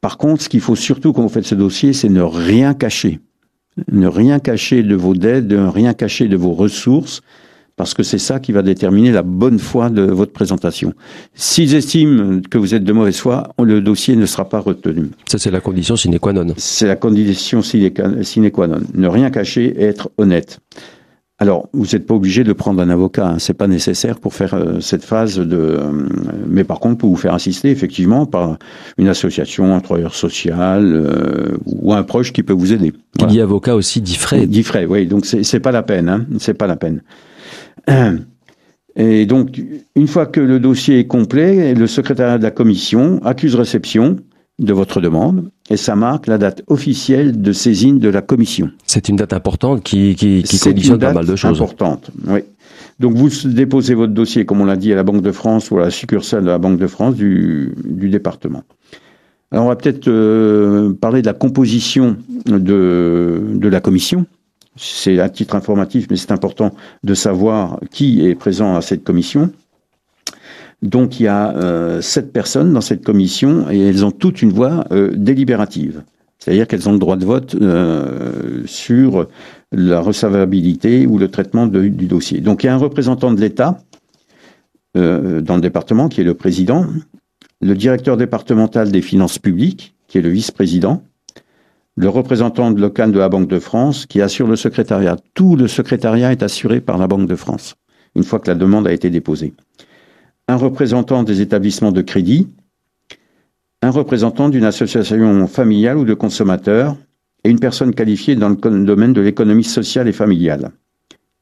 Par 0.00 0.16
contre, 0.16 0.42
ce 0.42 0.48
qu'il 0.48 0.60
faut 0.60 0.76
surtout 0.76 1.12
quand 1.12 1.22
vous 1.22 1.28
faites 1.28 1.44
ce 1.44 1.56
dossier, 1.56 1.92
c'est 1.92 2.08
ne 2.08 2.22
rien 2.22 2.72
cacher, 2.72 3.18
ne 3.90 4.06
rien 4.06 4.38
cacher 4.38 4.84
de 4.84 4.94
vos 4.94 5.14
dettes, 5.14 5.50
ne 5.50 5.66
rien 5.66 5.92
cacher 5.92 6.28
de 6.28 6.36
vos 6.36 6.52
ressources, 6.52 7.22
parce 7.80 7.94
que 7.94 8.02
c'est 8.02 8.18
ça 8.18 8.40
qui 8.40 8.52
va 8.52 8.60
déterminer 8.60 9.10
la 9.10 9.22
bonne 9.22 9.58
foi 9.58 9.88
de 9.88 10.02
votre 10.02 10.32
présentation. 10.32 10.92
S'ils 11.34 11.74
estiment 11.74 12.42
que 12.42 12.58
vous 12.58 12.74
êtes 12.74 12.84
de 12.84 12.92
mauvaise 12.92 13.16
foi, 13.16 13.54
le 13.58 13.80
dossier 13.80 14.16
ne 14.16 14.26
sera 14.26 14.46
pas 14.46 14.58
retenu. 14.60 15.08
Ça, 15.26 15.38
c'est 15.38 15.50
la 15.50 15.60
condition 15.60 15.96
sine 15.96 16.18
qua 16.18 16.34
non. 16.34 16.44
C'est 16.58 16.86
la 16.86 16.96
condition 16.96 17.62
sine 17.62 17.90
qua 18.50 18.66
non. 18.66 18.80
Ne 18.92 19.08
rien 19.08 19.30
cacher 19.30 19.64
et 19.64 19.84
être 19.84 20.10
honnête. 20.18 20.60
Alors, 21.38 21.70
vous 21.72 21.86
n'êtes 21.90 22.06
pas 22.06 22.12
obligé 22.12 22.44
de 22.44 22.52
prendre 22.52 22.82
un 22.82 22.90
avocat, 22.90 23.28
hein. 23.28 23.38
c'est 23.38 23.54
pas 23.54 23.66
nécessaire 23.66 24.20
pour 24.20 24.34
faire 24.34 24.52
euh, 24.52 24.80
cette 24.80 25.02
phase 25.02 25.38
de. 25.38 25.56
Euh, 25.56 25.90
mais 26.46 26.64
par 26.64 26.80
contre, 26.80 26.98
pour 26.98 27.08
vous 27.08 27.16
faire 27.16 27.32
assister 27.32 27.70
effectivement 27.70 28.26
par 28.26 28.58
une 28.98 29.08
association, 29.08 29.74
un 29.74 29.80
travailleur 29.80 30.14
social 30.14 30.84
euh, 30.84 31.56
ou 31.64 31.94
un 31.94 32.02
proche 32.02 32.34
qui 32.34 32.42
peut 32.42 32.52
vous 32.52 32.74
aider. 32.74 32.92
Qui 33.18 33.24
dit 33.24 33.40
avocat 33.40 33.74
aussi 33.74 34.02
dit 34.02 34.16
frais. 34.16 34.46
Dit 34.46 34.64
frais, 34.64 34.84
oui. 34.84 35.06
Donc 35.06 35.24
c'est 35.24 35.60
pas 35.60 35.72
la 35.72 35.82
peine, 35.82 36.10
hein, 36.10 36.26
c'est 36.38 36.52
pas 36.52 36.66
la 36.66 36.76
peine. 36.76 37.00
Et 38.96 39.24
donc, 39.26 39.60
une 39.94 40.08
fois 40.08 40.26
que 40.26 40.40
le 40.40 40.58
dossier 40.58 40.98
est 40.98 41.06
complet, 41.06 41.74
le 41.74 41.86
secrétariat 41.86 42.38
de 42.38 42.42
la 42.42 42.50
commission 42.50 43.20
accuse 43.24 43.54
réception 43.54 44.16
de 44.58 44.72
votre 44.72 45.00
demande 45.00 45.50
et 45.70 45.76
ça 45.76 45.96
marque 45.96 46.26
la 46.26 46.36
date 46.36 46.62
officielle 46.66 47.40
de 47.40 47.52
saisine 47.52 47.98
de 47.98 48.08
la 48.08 48.20
commission. 48.20 48.70
C'est 48.86 49.08
une 49.08 49.16
date 49.16 49.32
importante 49.32 49.82
qui, 49.82 50.14
qui, 50.14 50.42
qui 50.42 50.58
conditionne 50.58 50.98
pas 50.98 51.12
mal 51.12 51.26
de 51.26 51.36
choses. 51.36 51.62
importante, 51.62 52.10
oui. 52.26 52.40
Donc 52.98 53.14
vous 53.14 53.30
déposez 53.48 53.94
votre 53.94 54.12
dossier, 54.12 54.44
comme 54.44 54.60
on 54.60 54.66
l'a 54.66 54.76
dit, 54.76 54.92
à 54.92 54.96
la 54.96 55.02
Banque 55.02 55.22
de 55.22 55.32
France 55.32 55.70
ou 55.70 55.78
à 55.78 55.82
la 55.82 55.90
succursale 55.90 56.42
de 56.42 56.48
la 56.48 56.58
Banque 56.58 56.78
de 56.78 56.86
France 56.86 57.14
du, 57.14 57.72
du 57.82 58.10
département. 58.10 58.62
Alors 59.50 59.64
on 59.64 59.68
va 59.68 59.76
peut-être 59.76 60.08
euh, 60.08 60.92
parler 60.92 61.22
de 61.22 61.26
la 61.26 61.32
composition 61.32 62.18
de, 62.46 63.40
de 63.54 63.68
la 63.68 63.80
commission. 63.80 64.26
C'est 64.82 65.20
à 65.20 65.28
titre 65.28 65.56
informatif, 65.56 66.06
mais 66.10 66.16
c'est 66.16 66.32
important 66.32 66.74
de 67.04 67.12
savoir 67.12 67.78
qui 67.90 68.26
est 68.26 68.34
présent 68.34 68.76
à 68.76 68.80
cette 68.80 69.04
commission. 69.04 69.52
Donc 70.80 71.20
il 71.20 71.24
y 71.24 71.28
a 71.28 71.54
euh, 71.54 72.00
sept 72.00 72.32
personnes 72.32 72.72
dans 72.72 72.80
cette 72.80 73.04
commission 73.04 73.70
et 73.70 73.78
elles 73.78 74.06
ont 74.06 74.10
toutes 74.10 74.40
une 74.40 74.52
voix 74.52 74.86
euh, 74.90 75.10
délibérative. 75.14 76.02
C'est-à-dire 76.38 76.66
qu'elles 76.66 76.88
ont 76.88 76.92
le 76.92 76.98
droit 76.98 77.16
de 77.16 77.26
vote 77.26 77.54
euh, 77.60 78.62
sur 78.64 79.28
la 79.70 80.00
recevabilité 80.00 81.06
ou 81.06 81.18
le 81.18 81.28
traitement 81.28 81.66
du 81.66 82.06
dossier. 82.06 82.40
Donc 82.40 82.64
il 82.64 82.66
y 82.66 82.70
a 82.70 82.74
un 82.74 82.78
représentant 82.78 83.32
de 83.32 83.40
l'État 83.40 83.78
dans 84.94 85.54
le 85.54 85.60
département 85.60 86.08
qui 86.08 86.20
est 86.20 86.24
le 86.24 86.34
président, 86.34 86.84
le 87.60 87.74
directeur 87.76 88.16
départemental 88.16 88.90
des 88.90 89.02
finances 89.02 89.38
publiques 89.38 89.94
qui 90.08 90.18
est 90.18 90.22
le 90.22 90.30
vice-président, 90.30 91.04
le 92.00 92.08
représentant 92.08 92.70
local 92.70 93.12
de 93.12 93.18
la 93.18 93.28
Banque 93.28 93.48
de 93.48 93.58
France 93.58 94.06
qui 94.06 94.22
assure 94.22 94.46
le 94.46 94.56
secrétariat. 94.56 95.16
Tout 95.34 95.54
le 95.56 95.68
secrétariat 95.68 96.32
est 96.32 96.42
assuré 96.42 96.80
par 96.80 96.98
la 96.98 97.06
Banque 97.06 97.28
de 97.28 97.36
France 97.36 97.76
une 98.16 98.24
fois 98.24 98.40
que 98.40 98.48
la 98.48 98.56
demande 98.56 98.88
a 98.88 98.92
été 98.92 99.10
déposée 99.10 99.52
un 100.50 100.56
représentant 100.56 101.22
des 101.22 101.40
établissements 101.40 101.92
de 101.92 102.02
crédit, 102.02 102.48
un 103.82 103.90
représentant 103.90 104.48
d'une 104.48 104.64
association 104.64 105.46
familiale 105.46 105.96
ou 105.96 106.04
de 106.04 106.14
consommateurs 106.14 106.96
et 107.44 107.50
une 107.50 107.60
personne 107.60 107.94
qualifiée 107.94 108.34
dans 108.34 108.48
le 108.48 108.84
domaine 108.84 109.12
de 109.12 109.20
l'économie 109.20 109.64
sociale 109.64 110.08
et 110.08 110.12
familiale. 110.12 110.72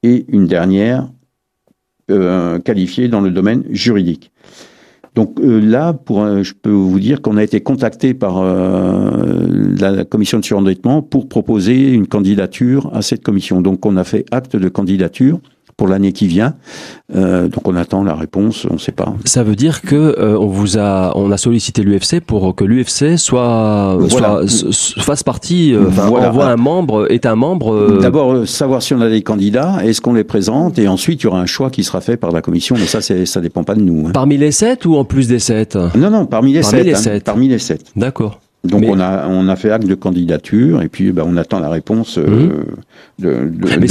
Et 0.02 0.26
une 0.28 0.46
dernière 0.46 1.08
euh, 2.10 2.58
qualifiée 2.58 3.08
dans 3.08 3.22
le 3.22 3.30
domaine 3.30 3.64
juridique. 3.70 4.30
Donc 5.18 5.40
euh, 5.40 5.58
là, 5.58 5.98
euh, 6.12 6.44
je 6.44 6.54
peux 6.54 6.70
vous 6.70 7.00
dire 7.00 7.20
qu'on 7.20 7.36
a 7.38 7.42
été 7.42 7.60
contacté 7.60 8.14
par 8.14 8.40
la 8.44 10.04
commission 10.04 10.38
de 10.38 10.44
surendettement 10.44 11.02
pour 11.02 11.28
proposer 11.28 11.92
une 11.92 12.06
candidature 12.06 12.88
à 12.94 13.02
cette 13.02 13.24
commission. 13.24 13.60
Donc 13.60 13.84
on 13.84 13.96
a 13.96 14.04
fait 14.04 14.24
acte 14.30 14.54
de 14.54 14.68
candidature 14.68 15.40
pour 15.78 15.88
l'année 15.88 16.12
qui 16.12 16.26
vient. 16.26 16.54
Euh, 17.14 17.48
donc 17.48 17.66
on 17.66 17.76
attend 17.76 18.02
la 18.02 18.14
réponse, 18.14 18.66
on 18.68 18.74
ne 18.74 18.78
sait 18.78 18.92
pas. 18.92 19.14
Ça 19.24 19.44
veut 19.44 19.54
dire 19.54 19.80
que 19.80 19.94
euh, 19.94 20.36
on 20.36 20.48
vous 20.48 20.76
a, 20.76 21.12
on 21.16 21.30
a 21.30 21.38
sollicité 21.38 21.82
l'UFC 21.82 22.20
pour 22.20 22.54
que 22.54 22.64
l'UFC 22.64 23.16
soit, 23.16 23.96
soit 24.08 24.44
fasse 24.98 25.22
partie, 25.22 25.72
euh, 25.72 25.86
enfin 25.88 26.08
envoie 26.08 26.46
un 26.46 26.56
membre, 26.56 27.10
est 27.10 27.24
un 27.24 27.36
membre. 27.36 27.72
Euh, 27.72 28.00
D'abord 28.02 28.46
savoir 28.46 28.82
si 28.82 28.92
on 28.92 29.00
a 29.00 29.08
des 29.08 29.22
candidats, 29.22 29.78
est-ce 29.84 30.00
qu'on 30.00 30.14
les 30.14 30.24
présente, 30.24 30.78
et 30.80 30.88
ensuite 30.88 31.22
il 31.22 31.24
y 31.24 31.26
aura 31.28 31.40
un 31.40 31.46
choix 31.46 31.70
qui 31.70 31.84
sera 31.84 32.00
fait 32.00 32.16
par 32.16 32.32
la 32.32 32.42
commission. 32.42 32.74
Mais 32.76 32.86
ça, 32.86 33.00
ça 33.00 33.40
dépend 33.40 33.62
pas 33.62 33.76
de 33.76 33.82
nous. 33.82 34.08
Hein. 34.08 34.10
Parmi 34.12 34.36
les 34.36 34.50
sept 34.50 34.84
ou 34.84 34.96
en 34.96 35.04
plus 35.04 35.28
des 35.28 35.38
sept? 35.38 35.78
Non, 35.96 36.10
non, 36.10 36.26
parmi 36.26 36.52
les 36.52 36.62
parmi 36.62 36.76
sept. 36.76 36.86
Les 36.86 37.08
hein, 37.08 37.20
parmi 37.24 37.48
les 37.48 37.60
sept. 37.60 37.84
D'accord. 37.94 38.40
Donc 38.64 38.82
on 38.86 38.98
a 38.98 39.28
on 39.28 39.46
a 39.48 39.54
fait 39.54 39.70
acte 39.70 39.86
de 39.86 39.94
candidature 39.94 40.82
et 40.82 40.88
puis 40.88 41.12
ben, 41.12 41.22
on 41.24 41.36
attend 41.36 41.60
la 41.60 41.68
réponse 41.68 42.18
euh, 42.18 42.26
mhm. 42.26 42.64
de, 43.20 43.28
de, 43.28 43.78
Mais 43.78 43.86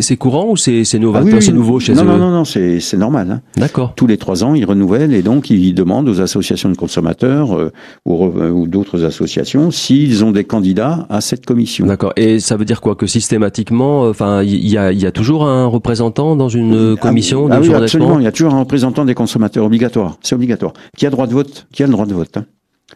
c'est 0.00 0.16
courant 0.16 0.50
ou 0.50 0.56
c'est 0.56 0.84
c'est 0.84 1.00
nouveau, 1.00 1.18
ah 1.18 1.24
nouveau 1.24 1.80
chez 1.80 1.92
non, 1.92 2.02
eux 2.02 2.06
Non 2.06 2.18
non 2.18 2.30
non 2.30 2.44
c'est 2.44 2.78
c'est 2.78 2.96
normal. 2.96 3.32
Hein. 3.32 3.40
D'accord. 3.56 3.94
Tous 3.96 4.06
les 4.06 4.16
trois 4.16 4.44
ans 4.44 4.54
ils 4.54 4.64
renouvellent 4.64 5.12
et 5.12 5.22
donc 5.22 5.50
ils 5.50 5.74
demandent 5.74 6.08
aux 6.08 6.20
associations 6.20 6.68
de 6.68 6.76
consommateurs 6.76 7.58
euh, 7.58 7.72
ou, 8.06 8.24
ou 8.24 8.68
d'autres 8.68 9.04
associations 9.04 9.72
s'ils 9.72 10.24
ont 10.24 10.30
des 10.30 10.44
candidats 10.44 11.06
à 11.10 11.20
cette 11.20 11.44
commission. 11.44 11.84
D'accord. 11.84 12.12
Et 12.14 12.38
ça 12.38 12.56
veut 12.56 12.64
dire 12.64 12.80
quoi? 12.80 12.94
Que 12.94 13.08
systématiquement, 13.08 14.04
euh, 14.04 14.10
enfin 14.10 14.44
il 14.44 14.68
y 14.68 14.78
a 14.78 14.92
il 14.92 15.00
y 15.00 15.06
a 15.06 15.12
toujours 15.12 15.48
un 15.48 15.66
représentant 15.66 16.36
dans 16.36 16.48
une 16.48 16.94
ah 16.96 17.00
commission 17.00 17.48
ah, 17.50 17.58
oui 17.60 17.74
absolument. 17.74 18.20
Il 18.20 18.24
y 18.24 18.28
a 18.28 18.32
toujours 18.32 18.54
un 18.54 18.60
représentant 18.60 19.04
des 19.04 19.14
consommateurs 19.14 19.64
obligatoire. 19.64 20.16
C'est 20.22 20.36
obligatoire. 20.36 20.74
Qui 20.96 21.06
a 21.06 21.10
droit 21.10 21.26
de 21.26 21.32
vote? 21.32 21.66
Qui 21.72 21.82
a 21.82 21.86
le 21.86 21.92
droit 21.92 22.06
de 22.06 22.14
vote 22.14 22.36
hein? 22.36 22.44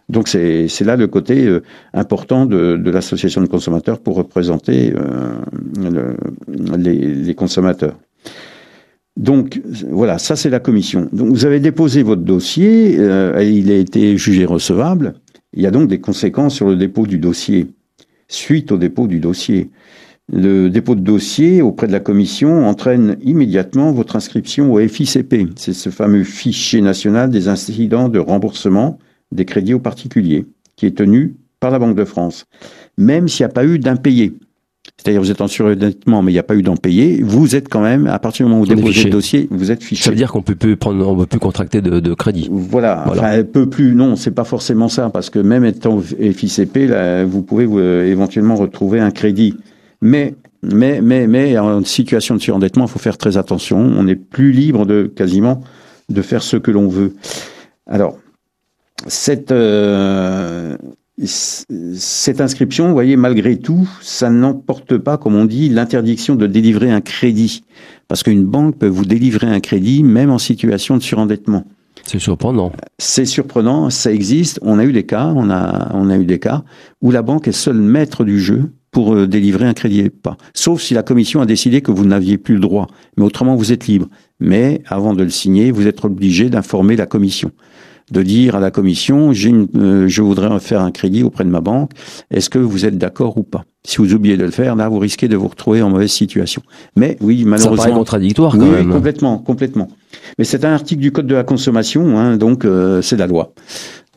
Donc 0.08 0.28
c'est 0.28 0.80
là 0.80 0.96
le 0.96 1.06
côté 1.06 1.46
euh, 1.46 1.62
important 1.92 2.46
de, 2.46 2.76
de 2.76 2.90
l'association 2.90 3.42
de 3.42 3.46
consommateurs 3.46 4.00
pour 4.00 4.16
représenter 4.16 4.94
euh, 4.96 5.34
les, 6.78 7.14
les, 7.14 7.34
consommateurs. 7.34 7.98
Donc 9.18 9.60
voilà, 9.90 10.18
ça 10.18 10.34
c'est 10.34 10.48
la 10.48 10.60
commission. 10.60 11.08
Donc 11.12 11.28
vous 11.28 11.44
avez 11.44 11.60
déposé 11.60 12.02
votre 12.02 12.22
dossier, 12.22 12.96
euh, 12.98 13.42
il 13.42 13.70
a 13.70 13.76
été 13.76 14.16
jugé 14.16 14.46
recevable. 14.46 15.14
Il 15.52 15.62
y 15.62 15.66
a 15.66 15.70
donc 15.70 15.88
des 15.88 16.00
conséquences 16.00 16.54
sur 16.54 16.68
le 16.68 16.76
dépôt 16.76 17.06
du 17.06 17.18
dossier. 17.18 17.66
Suite 18.28 18.72
au 18.72 18.78
dépôt 18.78 19.08
du 19.08 19.20
dossier, 19.20 19.70
le 20.30 20.68
dépôt 20.68 20.94
de 20.94 21.00
dossier 21.00 21.62
auprès 21.62 21.86
de 21.86 21.92
la 21.92 22.00
commission 22.00 22.66
entraîne 22.66 23.16
immédiatement 23.22 23.92
votre 23.92 24.16
inscription 24.16 24.72
au 24.72 24.78
FICP. 24.78 25.48
C'est 25.56 25.72
ce 25.72 25.90
fameux 25.90 26.24
fichier 26.24 26.80
national 26.80 27.30
des 27.30 27.48
incidents 27.48 28.08
de 28.08 28.18
remboursement 28.18 28.98
des 29.32 29.44
crédits 29.44 29.74
aux 29.74 29.80
particuliers, 29.80 30.46
qui 30.76 30.86
est 30.86 30.96
tenu 30.96 31.36
par 31.60 31.70
la 31.70 31.78
Banque 31.78 31.96
de 31.96 32.04
France, 32.04 32.44
même 32.96 33.28
s'il 33.28 33.44
n'y 33.44 33.50
a 33.50 33.52
pas 33.52 33.64
eu 33.64 33.78
d'impayé. 33.78 34.34
C'est-à-dire 34.96 35.20
vous 35.20 35.30
êtes 35.30 35.40
en 35.40 35.48
surendettement, 35.48 36.22
mais 36.22 36.32
il 36.32 36.34
n'y 36.34 36.40
a 36.40 36.44
pas 36.44 36.56
eu 36.56 36.62
d'impayé. 36.62 37.20
Vous 37.22 37.54
êtes 37.54 37.68
quand 37.68 37.82
même, 37.82 38.06
à 38.06 38.18
partir 38.18 38.46
du 38.46 38.50
moment 38.50 38.62
où 38.62 38.64
vous 38.64 38.74
déposez 38.74 39.04
le 39.04 39.10
dossier, 39.10 39.46
vous 39.50 39.70
êtes 39.70 39.82
fiché. 39.82 40.02
Ça 40.02 40.10
veut 40.10 40.16
dire 40.16 40.32
qu'on 40.32 40.42
peut 40.42 40.54
plus 40.54 40.76
prendre, 40.76 41.06
on 41.06 41.16
peut 41.16 41.26
plus 41.26 41.38
contracter 41.38 41.80
de, 41.80 42.00
de 42.00 42.14
crédit. 42.14 42.48
Voilà. 42.50 43.04
voilà. 43.06 43.22
Enfin, 43.22 43.44
peut 43.44 43.68
plus. 43.68 43.94
Non, 43.94 44.16
c'est 44.16 44.30
pas 44.30 44.44
forcément 44.44 44.88
ça, 44.88 45.10
parce 45.10 45.30
que 45.30 45.38
même 45.38 45.64
étant 45.64 46.00
FICP, 46.00 46.88
là, 46.88 47.24
vous 47.24 47.42
pouvez 47.42 47.66
vous, 47.66 47.78
euh, 47.78 48.06
éventuellement 48.06 48.56
retrouver 48.56 48.98
un 49.00 49.10
crédit. 49.10 49.56
Mais 50.00 50.34
mais, 50.62 51.00
mais, 51.00 51.28
mais, 51.28 51.56
en 51.56 51.84
situation 51.84 52.34
de 52.34 52.40
surendettement, 52.40 52.86
il 52.86 52.90
faut 52.90 52.98
faire 52.98 53.16
très 53.16 53.36
attention. 53.36 53.78
On 53.78 54.02
n'est 54.02 54.16
plus 54.16 54.50
libre 54.50 54.86
de 54.86 55.04
quasiment 55.04 55.62
de 56.08 56.22
faire 56.22 56.42
ce 56.42 56.56
que 56.56 56.70
l'on 56.70 56.88
veut. 56.88 57.14
Alors, 57.86 58.18
cette, 59.06 59.52
euh, 59.52 60.76
cette 61.24 62.40
inscription, 62.40 62.86
vous 62.86 62.92
voyez, 62.92 63.16
malgré 63.16 63.58
tout, 63.58 63.88
ça 64.02 64.30
n'emporte 64.30 64.98
pas, 64.98 65.16
comme 65.16 65.34
on 65.34 65.44
dit, 65.44 65.68
l'interdiction 65.68 66.34
de 66.34 66.46
délivrer 66.46 66.90
un 66.90 67.00
crédit. 67.00 67.62
Parce 68.08 68.22
qu'une 68.22 68.44
banque 68.44 68.78
peut 68.78 68.88
vous 68.88 69.04
délivrer 69.04 69.46
un 69.46 69.60
crédit 69.60 70.02
même 70.02 70.30
en 70.30 70.38
situation 70.38 70.96
de 70.96 71.02
surendettement. 71.02 71.64
C'est 72.04 72.18
surprenant. 72.18 72.72
C'est 72.98 73.24
surprenant, 73.24 73.90
ça 73.90 74.12
existe. 74.12 74.58
On 74.62 74.78
a 74.78 74.84
eu 74.84 74.92
des 74.92 75.04
cas, 75.04 75.32
on 75.34 75.50
a, 75.50 75.90
on 75.94 76.08
a 76.08 76.16
eu 76.16 76.24
des 76.24 76.38
cas 76.38 76.62
où 77.02 77.10
la 77.10 77.22
banque 77.22 77.48
est 77.48 77.52
seule 77.52 77.76
maître 77.76 78.24
du 78.24 78.40
jeu 78.40 78.70
pour 78.90 79.14
euh, 79.14 79.26
délivrer 79.26 79.66
un 79.66 79.74
crédit 79.74 80.08
pas. 80.08 80.36
Sauf 80.54 80.80
si 80.80 80.94
la 80.94 81.02
commission 81.02 81.40
a 81.40 81.46
décidé 81.46 81.82
que 81.82 81.90
vous 81.90 82.06
n'aviez 82.06 82.38
plus 82.38 82.54
le 82.54 82.60
droit. 82.60 82.86
Mais 83.16 83.24
autrement, 83.24 83.56
vous 83.56 83.72
êtes 83.72 83.86
libre. 83.86 84.08
Mais 84.40 84.82
avant 84.86 85.14
de 85.14 85.22
le 85.22 85.30
signer, 85.30 85.70
vous 85.70 85.86
êtes 85.86 86.04
obligé 86.04 86.48
d'informer 86.48 86.96
la 86.96 87.06
commission 87.06 87.50
de 88.10 88.22
dire 88.22 88.56
à 88.56 88.60
la 88.60 88.70
commission, 88.70 89.32
une, 89.32 89.68
euh, 89.76 90.08
je 90.08 90.22
voudrais 90.22 90.58
faire 90.60 90.80
un 90.80 90.90
crédit 90.90 91.22
auprès 91.22 91.44
de 91.44 91.50
ma 91.50 91.60
banque, 91.60 91.92
est-ce 92.30 92.50
que 92.50 92.58
vous 92.58 92.86
êtes 92.86 92.98
d'accord 92.98 93.38
ou 93.38 93.42
pas? 93.42 93.64
Si 93.84 93.98
vous 93.98 94.14
oubliez 94.14 94.36
de 94.36 94.44
le 94.44 94.50
faire, 94.50 94.76
là, 94.76 94.88
vous 94.88 94.98
risquez 94.98 95.28
de 95.28 95.36
vous 95.36 95.48
retrouver 95.48 95.82
en 95.82 95.90
mauvaise 95.90 96.10
situation. 96.10 96.62
Mais 96.96 97.16
oui, 97.20 97.44
malheureusement... 97.44 97.76
Ça 97.76 97.82
paraît 97.84 97.98
contradictoire 97.98 98.52
quand 98.52 98.66
même. 98.66 98.86
Oui, 98.86 98.92
complètement, 98.92 99.38
complètement. 99.38 99.88
Mais 100.38 100.44
c'est 100.44 100.64
un 100.64 100.72
article 100.72 101.00
du 101.00 101.12
Code 101.12 101.26
de 101.26 101.34
la 101.34 101.44
consommation, 101.44 102.18
hein, 102.18 102.36
donc 102.36 102.64
euh, 102.64 103.02
c'est 103.02 103.16
la 103.16 103.26
loi. 103.26 103.52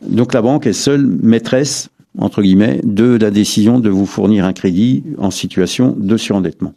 Donc 0.08 0.34
la 0.34 0.42
banque 0.42 0.68
est 0.68 0.74
seule 0.74 1.06
maîtresse, 1.06 1.90
entre 2.18 2.42
guillemets, 2.42 2.82
de 2.84 3.18
la 3.20 3.32
décision 3.32 3.80
de 3.80 3.90
vous 3.90 4.06
fournir 4.06 4.46
un 4.46 4.54
crédit 4.54 5.04
en 5.18 5.32
situation 5.32 5.96
de 5.98 6.18
surendettement. 6.18 6.74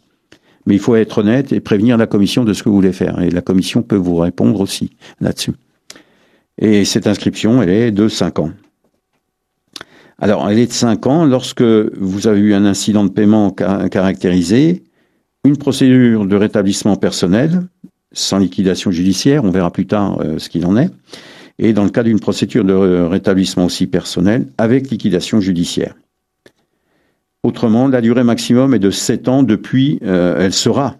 Mais 0.65 0.75
il 0.75 0.79
faut 0.79 0.95
être 0.95 1.19
honnête 1.19 1.53
et 1.53 1.59
prévenir 1.59 1.97
la 1.97 2.07
commission 2.07 2.43
de 2.43 2.53
ce 2.53 2.63
que 2.63 2.69
vous 2.69 2.75
voulez 2.75 2.93
faire. 2.93 3.21
Et 3.21 3.29
la 3.29 3.41
commission 3.41 3.83
peut 3.83 3.95
vous 3.95 4.15
répondre 4.15 4.59
aussi 4.59 4.91
là-dessus. 5.21 5.53
Et 6.57 6.85
cette 6.85 7.07
inscription, 7.07 7.61
elle 7.61 7.69
est 7.69 7.91
de 7.91 8.07
5 8.07 8.39
ans. 8.39 8.51
Alors, 10.19 10.49
elle 10.49 10.59
est 10.59 10.67
de 10.67 10.71
5 10.71 11.07
ans 11.07 11.25
lorsque 11.25 11.61
vous 11.61 12.27
avez 12.27 12.39
eu 12.39 12.53
un 12.53 12.65
incident 12.65 13.03
de 13.03 13.09
paiement 13.09 13.51
caractérisé, 13.51 14.83
une 15.43 15.57
procédure 15.57 16.25
de 16.25 16.35
rétablissement 16.35 16.95
personnel, 16.95 17.67
sans 18.13 18.37
liquidation 18.37 18.91
judiciaire, 18.91 19.43
on 19.43 19.51
verra 19.51 19.71
plus 19.71 19.87
tard 19.87 20.19
euh, 20.21 20.39
ce 20.39 20.49
qu'il 20.49 20.65
en 20.65 20.77
est, 20.77 20.89
et 21.59 21.73
dans 21.73 21.83
le 21.83 21.89
cas 21.89 22.03
d'une 22.03 22.19
procédure 22.19 22.63
de 22.63 22.73
rétablissement 22.73 23.65
aussi 23.65 23.87
personnel, 23.87 24.47
avec 24.57 24.89
liquidation 24.89 25.41
judiciaire. 25.41 25.95
Autrement, 27.43 27.89
la 27.89 28.01
durée 28.01 28.23
maximum 28.23 28.73
est 28.73 28.79
de 28.79 28.89
7 28.89 29.27
ans 29.27 29.43
depuis, 29.43 29.99
euh, 30.03 30.37
elle 30.39 30.53
sera, 30.53 30.95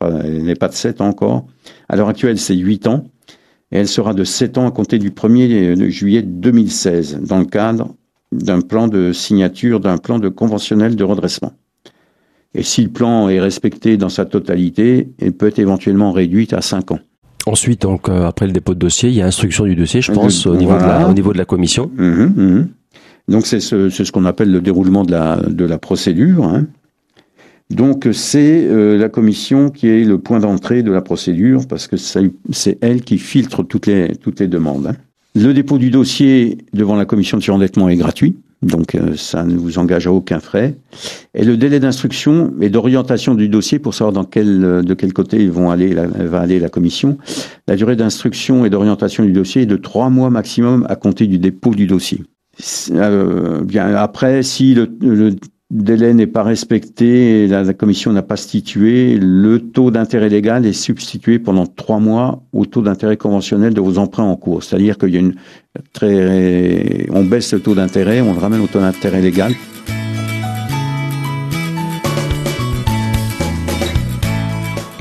elle 0.00 0.44
n'est 0.44 0.54
pas 0.54 0.68
de 0.68 0.74
7 0.74 1.00
ans 1.00 1.08
encore, 1.08 1.46
à 1.88 1.96
l'heure 1.96 2.08
actuelle 2.08 2.38
c'est 2.38 2.56
8 2.56 2.86
ans, 2.86 3.04
et 3.72 3.78
elle 3.78 3.88
sera 3.88 4.14
de 4.14 4.24
7 4.24 4.58
ans 4.58 4.66
à 4.66 4.70
compter 4.70 4.98
du 4.98 5.10
1er 5.10 5.88
juillet 5.88 6.22
2016, 6.22 7.20
dans 7.22 7.38
le 7.38 7.44
cadre 7.44 7.94
d'un 8.32 8.60
plan 8.60 8.88
de 8.88 9.12
signature 9.12 9.80
d'un 9.80 9.98
plan 9.98 10.18
de 10.18 10.28
conventionnel 10.28 10.96
de 10.96 11.04
redressement. 11.04 11.52
Et 12.54 12.62
si 12.62 12.82
le 12.82 12.88
plan 12.88 13.28
est 13.28 13.40
respecté 13.40 13.96
dans 13.96 14.08
sa 14.08 14.24
totalité, 14.24 15.08
il 15.20 15.32
peut 15.32 15.46
être 15.46 15.58
éventuellement 15.58 16.12
réduite 16.12 16.52
à 16.52 16.60
5 16.60 16.92
ans. 16.92 16.98
Ensuite, 17.46 17.82
donc, 17.82 18.08
euh, 18.08 18.26
après 18.26 18.46
le 18.46 18.52
dépôt 18.52 18.74
de 18.74 18.78
dossier, 18.78 19.08
il 19.08 19.14
y 19.14 19.22
a 19.22 19.26
instruction 19.26 19.64
du 19.64 19.74
dossier, 19.74 20.02
je 20.02 20.12
pense, 20.12 20.46
au, 20.46 20.56
niveau 20.56 20.74
de 20.74 20.82
la, 20.82 21.08
au 21.08 21.12
niveau 21.12 21.32
de 21.32 21.38
la 21.38 21.44
commission. 21.44 21.90
Mhm, 21.96 22.32
mhm. 22.36 22.68
Donc 23.28 23.46
c'est 23.46 23.60
ce, 23.60 23.90
ce 23.90 24.10
qu'on 24.10 24.24
appelle 24.24 24.50
le 24.50 24.60
déroulement 24.60 25.04
de 25.04 25.12
la, 25.12 25.36
de 25.36 25.64
la 25.64 25.78
procédure. 25.78 26.44
Hein. 26.44 26.66
Donc 27.70 28.08
c'est 28.12 28.66
euh, 28.66 28.96
la 28.96 29.08
commission 29.08 29.70
qui 29.70 29.88
est 29.88 30.04
le 30.04 30.18
point 30.18 30.40
d'entrée 30.40 30.82
de 30.82 30.90
la 30.90 31.02
procédure 31.02 31.66
parce 31.68 31.86
que 31.86 31.96
c'est 31.96 32.78
elle 32.80 33.02
qui 33.02 33.18
filtre 33.18 33.62
toutes 33.62 33.86
les, 33.86 34.16
toutes 34.16 34.40
les 34.40 34.48
demandes. 34.48 34.86
Hein. 34.86 34.96
Le 35.34 35.52
dépôt 35.52 35.78
du 35.78 35.90
dossier 35.90 36.58
devant 36.72 36.96
la 36.96 37.04
commission 37.04 37.36
de 37.36 37.42
surendettement 37.42 37.90
est 37.90 37.96
gratuit, 37.96 38.36
donc 38.62 38.94
euh, 38.94 39.14
ça 39.16 39.44
ne 39.44 39.54
vous 39.54 39.78
engage 39.78 40.06
à 40.06 40.12
aucun 40.12 40.40
frais. 40.40 40.76
Et 41.34 41.44
le 41.44 41.58
délai 41.58 41.78
d'instruction 41.78 42.54
et 42.60 42.70
d'orientation 42.70 43.34
du 43.34 43.50
dossier 43.50 43.78
pour 43.78 43.92
savoir 43.92 44.14
dans 44.14 44.24
quel, 44.24 44.82
de 44.82 44.94
quel 44.94 45.12
côté 45.12 45.46
vont 45.48 45.70
aller, 45.70 45.94
va 45.94 46.40
aller 46.40 46.58
la 46.58 46.70
commission, 46.70 47.18
la 47.68 47.76
durée 47.76 47.96
d'instruction 47.96 48.64
et 48.64 48.70
d'orientation 48.70 49.24
du 49.24 49.32
dossier 49.32 49.62
est 49.62 49.66
de 49.66 49.76
trois 49.76 50.08
mois 50.08 50.30
maximum 50.30 50.86
à 50.88 50.96
compter 50.96 51.26
du 51.26 51.38
dépôt 51.38 51.74
du 51.74 51.86
dossier. 51.86 52.24
Euh, 52.90 53.62
bien 53.62 53.94
après, 53.94 54.42
si 54.42 54.74
le, 54.74 54.88
le 55.00 55.34
délai 55.70 56.14
n'est 56.14 56.26
pas 56.26 56.42
respecté 56.42 57.46
la, 57.46 57.74
commission 57.74 58.12
n'a 58.12 58.22
passtitué, 58.22 59.18
le 59.18 59.58
taux 59.58 59.90
d'intérêt 59.90 60.28
légal 60.28 60.64
est 60.64 60.72
substitué 60.72 61.38
pendant 61.38 61.66
trois 61.66 61.98
mois 61.98 62.42
au 62.52 62.64
taux 62.64 62.82
d'intérêt 62.82 63.16
conventionnel 63.16 63.74
de 63.74 63.80
vos 63.80 63.98
emprunts 63.98 64.24
en 64.24 64.36
cours. 64.36 64.62
C'est-à-dire 64.62 64.96
qu'il 64.96 65.10
y 65.10 65.16
a 65.16 65.20
une 65.20 65.34
très, 65.92 67.06
on 67.10 67.24
baisse 67.24 67.52
le 67.52 67.60
taux 67.60 67.74
d'intérêt, 67.74 68.20
on 68.20 68.32
le 68.32 68.38
ramène 68.38 68.60
au 68.60 68.66
taux 68.66 68.80
d'intérêt 68.80 69.20
légal 69.20 69.52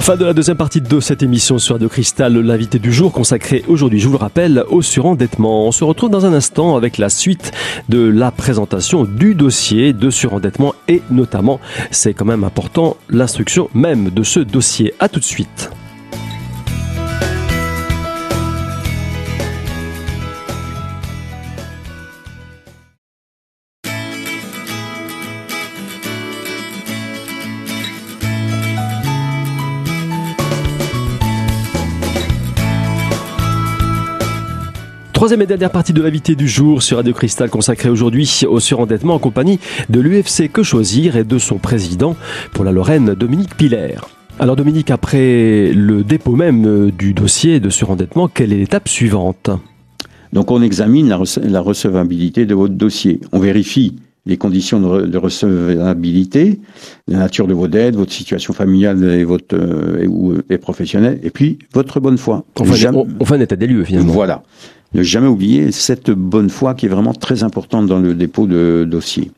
Fin 0.08 0.16
de 0.16 0.24
la 0.24 0.34
deuxième 0.34 0.56
partie 0.56 0.80
de 0.80 1.00
cette 1.02 1.22
émission 1.22 1.60
sur 1.60 1.76
Radio 1.76 1.90
Cristal, 1.90 2.34
l'invité 2.40 2.80
du 2.80 2.94
jour 2.94 3.12
consacré 3.12 3.66
aujourd'hui, 3.68 4.00
je 4.00 4.08
vous 4.08 4.14
le 4.14 4.20
rappelle, 4.20 4.64
au 4.70 4.82
surendettement. 4.82 5.68
On 5.68 5.74
se 5.74 5.84
retrouve 5.84 6.10
dans 6.10 6.26
un 6.26 6.32
instant 6.32 6.78
avec 6.78 6.98
la 6.98 7.10
suite 7.10 7.52
de 7.90 8.08
la 8.08 8.32
présentation 8.32 9.04
du 9.04 9.36
dossier 9.36 9.92
de 9.92 10.10
surendettement 10.10 10.74
et 10.88 11.02
notamment, 11.12 11.60
c'est 11.92 12.14
quand 12.14 12.24
même 12.24 12.46
important, 12.46 12.96
l'instruction 13.10 13.70
même 13.74 14.10
de 14.10 14.24
ce 14.24 14.40
dossier. 14.40 14.94
À 15.02 15.10
tout 15.10 15.20
de 15.20 15.26
suite. 15.26 15.72
Troisième 35.18 35.42
et 35.42 35.48
dernière 35.48 35.72
partie 35.72 35.94
de 35.94 36.02
l'invité 36.04 36.36
du 36.36 36.48
jour 36.48 36.84
sur 36.84 36.98
Radio 36.98 37.12
Cristal 37.12 37.50
consacrée 37.50 37.90
aujourd'hui 37.90 38.44
au 38.48 38.60
surendettement 38.60 39.16
en 39.16 39.20
compagnie 39.20 39.60
de 39.90 40.00
l'UFC 40.00 40.48
Que 40.48 40.62
Choisir 40.62 41.18
et 41.18 41.24
de 41.24 41.40
son 41.40 41.58
président 41.58 42.16
pour 42.54 42.64
la 42.64 42.72
Lorraine, 42.72 43.16
Dominique 43.16 43.58
Piller. 43.58 43.96
Alors 44.38 44.56
Dominique, 44.56 44.92
après 44.92 45.72
le 45.74 46.04
dépôt 46.04 46.36
même 46.36 46.92
du 46.92 47.16
dossier 47.16 47.60
de 47.60 47.72
surendettement, 47.72 48.28
quelle 48.28 48.54
est 48.54 48.58
l'étape 48.58 48.88
suivante? 48.88 49.50
Donc 50.34 50.52
on 50.52 50.62
examine 50.62 51.10
la, 51.10 51.62
recevabilité 51.62 52.46
de 52.46 52.54
votre 52.54 52.76
dossier. 52.76 53.20
On 53.32 53.40
vérifie 53.40 53.96
les 54.28 54.38
conditions 54.38 54.80
de, 54.80 55.18
recevabilité, 55.18 56.60
la 57.08 57.18
nature 57.18 57.48
de 57.48 57.56
vos 57.56 57.68
dettes, 57.68 57.96
votre 57.96 58.12
situation 58.12 58.54
familiale 58.54 59.04
et 59.04 59.24
votre 59.24 59.56
euh, 59.56 60.06
ou, 60.06 60.36
et 60.50 60.60
professionnelle, 60.60 61.20
et 61.24 61.32
puis 61.32 61.58
votre 61.74 62.00
bonne 62.02 62.20
foi. 62.20 62.46
Enfin, 62.60 62.92
enfin 63.20 63.36
un 63.38 63.42
état 63.42 63.56
des 63.56 63.66
lieux 63.66 63.86
finalement. 63.86 64.14
Voilà 64.14 64.44
ne 64.98 65.04
jamais 65.04 65.28
oublier 65.28 65.72
cette 65.72 66.12
bonne 66.12 66.50
foi 66.50 66.74
qui 66.74 66.88
est 66.88 66.90
vraiment 66.90 67.14
très 67.14 67.44
importante 67.44 67.88
dans 67.88 68.00
le 68.00 68.14
dépôt 68.14 68.48
de 68.48 68.86
dossier. 68.90 69.32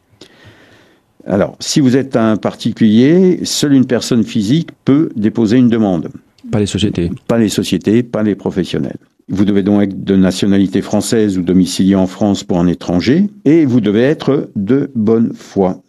Alors, 1.27 1.55
si 1.59 1.79
vous 1.79 1.95
êtes 1.95 2.15
un 2.15 2.37
particulier, 2.37 3.41
seule 3.43 3.73
une 3.73 3.85
personne 3.85 4.23
physique 4.23 4.69
peut 4.85 5.09
déposer 5.15 5.57
une 5.57 5.69
demande. 5.69 6.09
Pas 6.51 6.59
les 6.59 6.65
sociétés. 6.65 7.11
Pas 7.27 7.37
les 7.37 7.49
sociétés, 7.49 8.01
pas 8.03 8.23
les 8.23 8.35
professionnels. 8.35 8.97
Vous 9.27 9.45
devez 9.45 9.61
donc 9.61 9.83
être 9.83 10.03
de 10.03 10.15
nationalité 10.15 10.81
française 10.81 11.37
ou 11.37 11.43
domicilié 11.43 11.93
en 11.93 12.07
France 12.07 12.43
pour 12.43 12.59
un 12.59 12.67
étranger, 12.67 13.29
et 13.45 13.65
vous 13.65 13.81
devez 13.81 14.01
être 14.01 14.49
de 14.55 14.89
bonne 14.95 15.33
foi. 15.35 15.83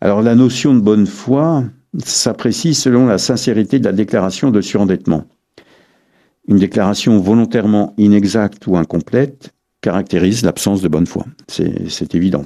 Alors 0.00 0.22
la 0.22 0.34
notion 0.34 0.74
de 0.74 0.80
bonne 0.80 1.06
foi 1.06 1.64
s'apprécie 2.04 2.74
selon 2.74 3.06
la 3.06 3.18
sincérité 3.18 3.78
de 3.78 3.84
la 3.84 3.92
déclaration 3.92 4.50
de 4.50 4.60
surendettement. 4.60 5.24
Une 6.48 6.56
déclaration 6.56 7.18
volontairement 7.18 7.94
inexacte 7.98 8.66
ou 8.66 8.76
incomplète 8.76 9.52
caractérise 9.80 10.42
l'absence 10.42 10.82
de 10.82 10.88
bonne 10.88 11.06
foi. 11.06 11.24
C'est 11.46 12.14
évident. 12.14 12.44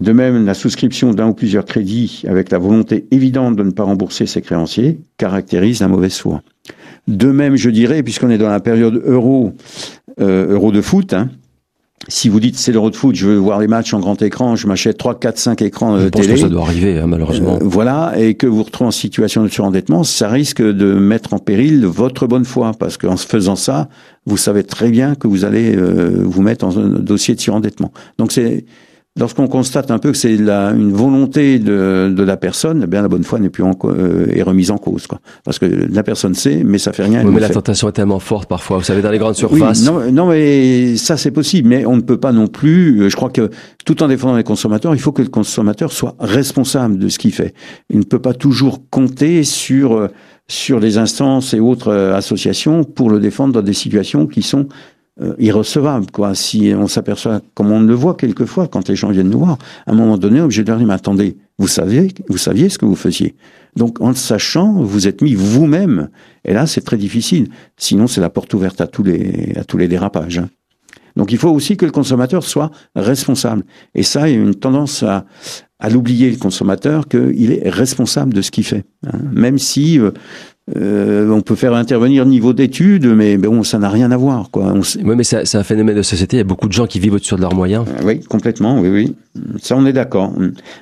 De 0.00 0.12
même, 0.12 0.46
la 0.46 0.54
souscription 0.54 1.12
d'un 1.12 1.28
ou 1.28 1.34
plusieurs 1.34 1.64
crédits 1.64 2.24
avec 2.26 2.50
la 2.50 2.58
volonté 2.58 3.06
évidente 3.10 3.56
de 3.56 3.62
ne 3.62 3.70
pas 3.70 3.84
rembourser 3.84 4.26
ses 4.26 4.42
créanciers 4.42 5.00
caractérise 5.16 5.80
la 5.80 5.88
mauvaise 5.88 6.18
foi. 6.18 6.42
De 7.08 7.30
même, 7.30 7.56
je 7.56 7.70
dirais, 7.70 8.02
puisqu'on 8.02 8.30
est 8.30 8.38
dans 8.38 8.48
la 8.48 8.60
période 8.60 9.00
euro, 9.04 9.52
euh, 10.20 10.70
de 10.72 10.80
foot, 10.80 11.12
hein, 11.12 11.30
si 12.08 12.28
vous 12.28 12.40
dites 12.40 12.58
c'est 12.58 12.72
l'euro 12.72 12.90
de 12.90 12.96
foot, 12.96 13.14
je 13.14 13.26
veux 13.28 13.36
voir 13.36 13.60
les 13.60 13.68
matchs 13.68 13.94
en 13.94 14.00
grand 14.00 14.20
écran, 14.22 14.56
je 14.56 14.66
m'achète 14.66 14.98
3, 14.98 15.18
4, 15.18 15.38
5 15.38 15.62
écrans 15.62 16.10
télé. 16.10 16.34
Que 16.34 16.40
ça 16.40 16.48
doit 16.48 16.62
arriver, 16.62 16.98
hein, 16.98 17.06
malheureusement. 17.06 17.56
Euh, 17.56 17.58
voilà, 17.62 18.14
et 18.18 18.34
que 18.34 18.46
vous 18.46 18.56
vous 18.56 18.62
retrouvez 18.64 18.88
en 18.88 18.92
situation 18.92 19.42
de 19.42 19.48
surendettement, 19.48 20.02
ça 20.04 20.28
risque 20.28 20.62
de 20.62 20.94
mettre 20.94 21.34
en 21.34 21.38
péril 21.38 21.86
votre 21.86 22.26
bonne 22.26 22.44
foi, 22.44 22.72
parce 22.78 22.96
qu'en 22.96 23.16
faisant 23.16 23.56
ça, 23.56 23.88
vous 24.26 24.36
savez 24.36 24.64
très 24.64 24.90
bien 24.90 25.14
que 25.14 25.28
vous 25.28 25.44
allez 25.44 25.76
euh, 25.76 26.22
vous 26.24 26.42
mettre 26.42 26.66
dans 26.66 26.78
un 26.78 26.88
dossier 26.88 27.34
de 27.34 27.40
surendettement. 27.40 27.92
Donc 28.18 28.32
c'est 28.32 28.64
Lorsqu'on 29.20 29.46
constate 29.46 29.90
un 29.90 29.98
peu 29.98 30.10
que 30.10 30.16
c'est 30.16 30.34
une 30.34 30.92
volonté 30.92 31.58
de, 31.58 32.10
de, 32.16 32.22
la 32.22 32.38
personne, 32.38 32.80
eh 32.84 32.86
bien 32.86 33.02
la 33.02 33.08
bonne 33.08 33.24
foi 33.24 33.38
n'est 33.38 33.50
plus 33.50 33.62
en, 33.62 33.72
euh, 33.84 34.26
est 34.34 34.40
remise 34.40 34.70
en 34.70 34.78
cause, 34.78 35.06
quoi. 35.06 35.20
Parce 35.44 35.58
que 35.58 35.66
la 35.66 36.02
personne 36.02 36.34
sait, 36.34 36.62
mais 36.64 36.78
ça 36.78 36.94
fait 36.94 37.02
rien. 37.02 37.22
Oui, 37.22 37.30
mais 37.34 37.40
la 37.40 37.50
tentation 37.50 37.90
est 37.90 37.92
tellement 37.92 38.20
forte 38.20 38.48
parfois. 38.48 38.78
Vous 38.78 38.84
savez, 38.84 39.02
dans 39.02 39.10
les 39.10 39.18
grandes 39.18 39.34
surfaces. 39.34 39.80
Oui, 39.80 39.84
non, 39.84 40.10
non, 40.12 40.26
mais 40.30 40.96
ça 40.96 41.18
c'est 41.18 41.30
possible, 41.30 41.68
mais 41.68 41.84
on 41.84 41.96
ne 41.96 42.00
peut 42.00 42.16
pas 42.16 42.32
non 42.32 42.46
plus. 42.46 43.02
Euh, 43.02 43.10
je 43.10 43.16
crois 43.16 43.28
que 43.28 43.50
tout 43.84 44.02
en 44.02 44.08
défendant 44.08 44.34
les 44.34 44.44
consommateurs, 44.44 44.94
il 44.94 45.00
faut 45.00 45.12
que 45.12 45.20
le 45.20 45.28
consommateur 45.28 45.92
soit 45.92 46.16
responsable 46.18 46.96
de 46.96 47.10
ce 47.10 47.18
qu'il 47.18 47.34
fait. 47.34 47.52
Il 47.90 47.98
ne 47.98 48.04
peut 48.04 48.18
pas 48.18 48.32
toujours 48.32 48.88
compter 48.88 49.44
sur 49.44 49.92
euh, 49.92 50.08
sur 50.48 50.80
les 50.80 50.96
instances 50.96 51.52
et 51.52 51.60
autres 51.60 51.92
associations 51.92 52.82
pour 52.84 53.10
le 53.10 53.20
défendre 53.20 53.52
dans 53.52 53.62
des 53.62 53.72
situations 53.74 54.26
qui 54.26 54.42
sont 54.42 54.68
euh, 55.20 55.34
irrecevable. 55.38 56.06
Quoi. 56.10 56.34
Si 56.34 56.72
on 56.74 56.86
s'aperçoit, 56.88 57.42
comme 57.54 57.70
on 57.70 57.80
le 57.80 57.94
voit 57.94 58.14
quelquefois 58.14 58.66
quand 58.66 58.88
les 58.88 58.96
gens 58.96 59.10
viennent 59.10 59.30
nous 59.30 59.40
voir, 59.40 59.58
à 59.86 59.92
un 59.92 59.94
moment 59.94 60.16
donné, 60.16 60.40
obligé 60.40 60.62
de 60.62 60.72
dire, 60.72 60.86
mais 60.86 60.94
attendez, 60.94 61.36
vous 61.58 61.68
saviez, 61.68 62.08
vous 62.28 62.38
saviez 62.38 62.68
ce 62.68 62.78
que 62.78 62.86
vous 62.86 62.96
faisiez. 62.96 63.34
Donc, 63.76 64.00
en 64.00 64.08
le 64.08 64.14
sachant, 64.14 64.72
vous 64.82 65.06
êtes 65.06 65.22
mis 65.22 65.34
vous-même. 65.34 66.08
Et 66.44 66.52
là, 66.52 66.66
c'est 66.66 66.80
très 66.82 66.96
difficile. 66.96 67.48
Sinon, 67.76 68.06
c'est 68.06 68.20
la 68.20 68.30
porte 68.30 68.52
ouverte 68.54 68.80
à 68.80 68.86
tous 68.86 69.02
les, 69.02 69.52
à 69.56 69.64
tous 69.64 69.78
les 69.78 69.88
dérapages. 69.88 70.38
Hein. 70.38 70.48
Donc, 71.16 71.32
il 71.32 71.38
faut 71.38 71.50
aussi 71.50 71.76
que 71.76 71.84
le 71.84 71.90
consommateur 71.90 72.42
soit 72.42 72.70
responsable. 72.96 73.64
Et 73.94 74.02
ça, 74.02 74.28
il 74.28 74.34
y 74.34 74.38
a 74.38 74.40
une 74.40 74.54
tendance 74.54 75.02
à, 75.02 75.26
à 75.78 75.90
l'oublier, 75.90 76.30
le 76.30 76.36
consommateur, 76.36 77.08
qu'il 77.08 77.52
est 77.52 77.68
responsable 77.68 78.32
de 78.32 78.40
ce 78.40 78.50
qu'il 78.50 78.64
fait. 78.64 78.84
Hein. 79.06 79.18
Même 79.32 79.58
si 79.58 79.98
euh, 79.98 80.12
euh, 80.76 81.28
on 81.30 81.40
peut 81.40 81.56
faire 81.56 81.74
intervenir 81.74 82.24
niveau 82.24 82.52
d'études, 82.52 83.06
mais 83.06 83.36
bon, 83.36 83.64
ça 83.64 83.80
n'a 83.80 83.88
rien 83.88 84.12
à 84.12 84.16
voir. 84.16 84.48
Quoi. 84.50 84.72
Oui, 84.74 85.16
mais 85.16 85.24
c'est 85.24 85.56
un 85.56 85.64
phénomène 85.64 85.96
de 85.96 86.02
société. 86.02 86.36
Il 86.36 86.38
y 86.38 86.42
a 86.42 86.44
beaucoup 86.44 86.68
de 86.68 86.72
gens 86.72 86.86
qui 86.86 87.00
vivent 87.00 87.14
au-dessus 87.14 87.34
de 87.34 87.40
leurs 87.40 87.54
moyens. 87.54 87.84
Euh, 87.88 88.02
oui, 88.04 88.20
complètement, 88.20 88.78
oui, 88.78 88.88
oui. 88.88 89.16
Ça, 89.60 89.76
on 89.76 89.84
est 89.86 89.92
d'accord. 89.92 90.32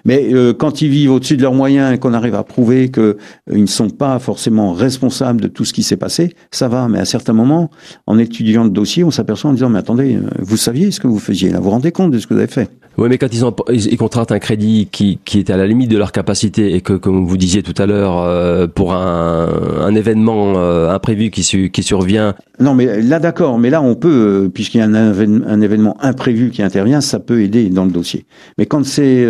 Mais 0.05 0.35
euh, 0.35 0.53
quand 0.53 0.83
ils 0.83 0.91
vivent 0.91 1.13
au-dessus 1.13 1.39
de 1.39 1.43
leurs 1.43 1.55
moyens 1.55 1.95
et 1.95 1.99
qu'on 1.99 2.13
arrive 2.13 2.35
à 2.35 2.45
prouver 2.45 2.91
qu'ils 2.91 3.17
ne 3.49 3.67
sont 3.67 3.89
pas 3.89 4.19
forcément 4.19 4.73
responsables 4.75 5.41
de 5.41 5.49
tout 5.49 5.65
ce 5.65 5.73
qui 5.73 5.83
s'est 5.83 5.97
passé, 5.97 6.35
ça 6.51 6.69
va. 6.69 6.87
Mais 6.89 6.99
à 6.99 7.07
certains 7.07 7.33
moments, 7.33 7.71
en 8.07 8.19
étudiant 8.19 8.65
le 8.65 8.71
dossier, 8.71 9.03
on 9.03 9.11
s'aperçoit 9.11 9.51
en 9.51 9.55
disant, 9.55 9.71
mais 9.71 9.79
attendez, 9.79 10.19
vous 10.41 10.59
saviez 10.59 10.91
ce 10.91 11.01
que 11.01 11.07
vous 11.07 11.19
faisiez, 11.19 11.51
là, 11.51 11.59
vous 11.59 11.65
vous 11.65 11.71
rendez 11.71 11.93
compte 11.93 12.11
de 12.11 12.19
ce 12.19 12.27
que 12.27 12.35
vous 12.35 12.41
avez 12.41 12.53
fait? 12.53 12.69
Oui, 12.99 13.09
mais 13.09 13.19
quand 13.19 13.33
ils, 13.33 13.45
ont, 13.45 13.55
ils, 13.73 13.97
contractent 13.97 14.33
un 14.33 14.39
crédit 14.39 14.89
qui, 14.91 15.19
qui 15.25 15.39
est 15.39 15.49
à 15.49 15.57
la 15.57 15.67
limite 15.67 15.91
de 15.91 15.97
leur 15.97 16.13
capacité 16.13 16.75
et 16.75 16.81
que, 16.81 16.93
comme 16.93 17.25
vous 17.25 17.37
disiez 17.37 17.63
tout 17.63 17.75
à 17.81 17.87
l'heure, 17.87 18.19
euh, 18.19 18.67
pour 18.67 18.93
un, 18.93 19.49
un 19.79 19.95
événement 19.95 20.55
euh, 20.57 20.91
imprévu 20.91 21.31
qui, 21.31 21.71
qui 21.71 21.83
survient. 21.83 22.35
Non, 22.59 22.75
mais 22.75 23.03
là, 23.03 23.19
d'accord. 23.19 23.59
Mais 23.59 23.71
là, 23.71 23.83
on 23.83 23.95
peut, 23.95 24.45
euh, 24.45 24.49
puisqu'il 24.49 24.79
y 24.79 24.81
a 24.81 24.85
un, 24.85 24.95
un, 24.95 25.61
événement 25.61 25.97
imprévu 26.01 26.51
qui 26.51 26.63
intervient, 26.63 27.01
ça 27.01 27.19
peut 27.21 27.43
aider 27.43 27.69
dans 27.71 27.85
le 27.85 27.91
dossier. 27.91 28.27
Mais 28.59 28.67
quand 28.67 28.85
c'est 28.85 29.25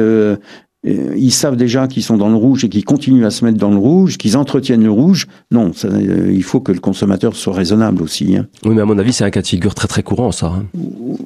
euh, 0.87 1.13
ils 1.15 1.31
savent 1.31 1.57
déjà 1.57 1.87
qu'ils 1.89 2.03
sont 2.03 2.17
dans 2.17 2.31
le 2.31 2.37
rouge 2.37 2.65
et 2.65 2.71
qu'ils 2.71 2.87
continuent 2.87 3.27
à 3.27 3.31
se 3.31 3.45
mettre 3.45 3.59
dans 3.59 3.71
le 3.71 3.77
rouge, 3.77 4.17
qu'ils 4.17 4.39
entretiennent 4.39 4.83
le 4.83 4.91
rouge. 4.91 5.27
Non, 5.51 5.73
euh, 5.85 6.33
il 6.33 6.43
faut 6.43 6.61
que 6.61 6.73
le 6.73 6.81
consommateur 6.81 7.37
soit 7.37 7.53
raisonnable 7.53 8.03
aussi. 8.03 8.37
Hein. 8.37 8.47
Oui, 8.65 8.75
mais 8.75 8.81
à 8.81 8.87
mon 8.87 8.99
avis, 8.99 9.13
c'est 9.13 9.25
un 9.25 9.31
cas 9.31 9.43
de 9.43 9.47
figure 9.47 9.75
très 9.75 9.89
très 9.89 10.03
courant, 10.03 10.33
ça. 10.33 10.47
Hein. 10.47 10.65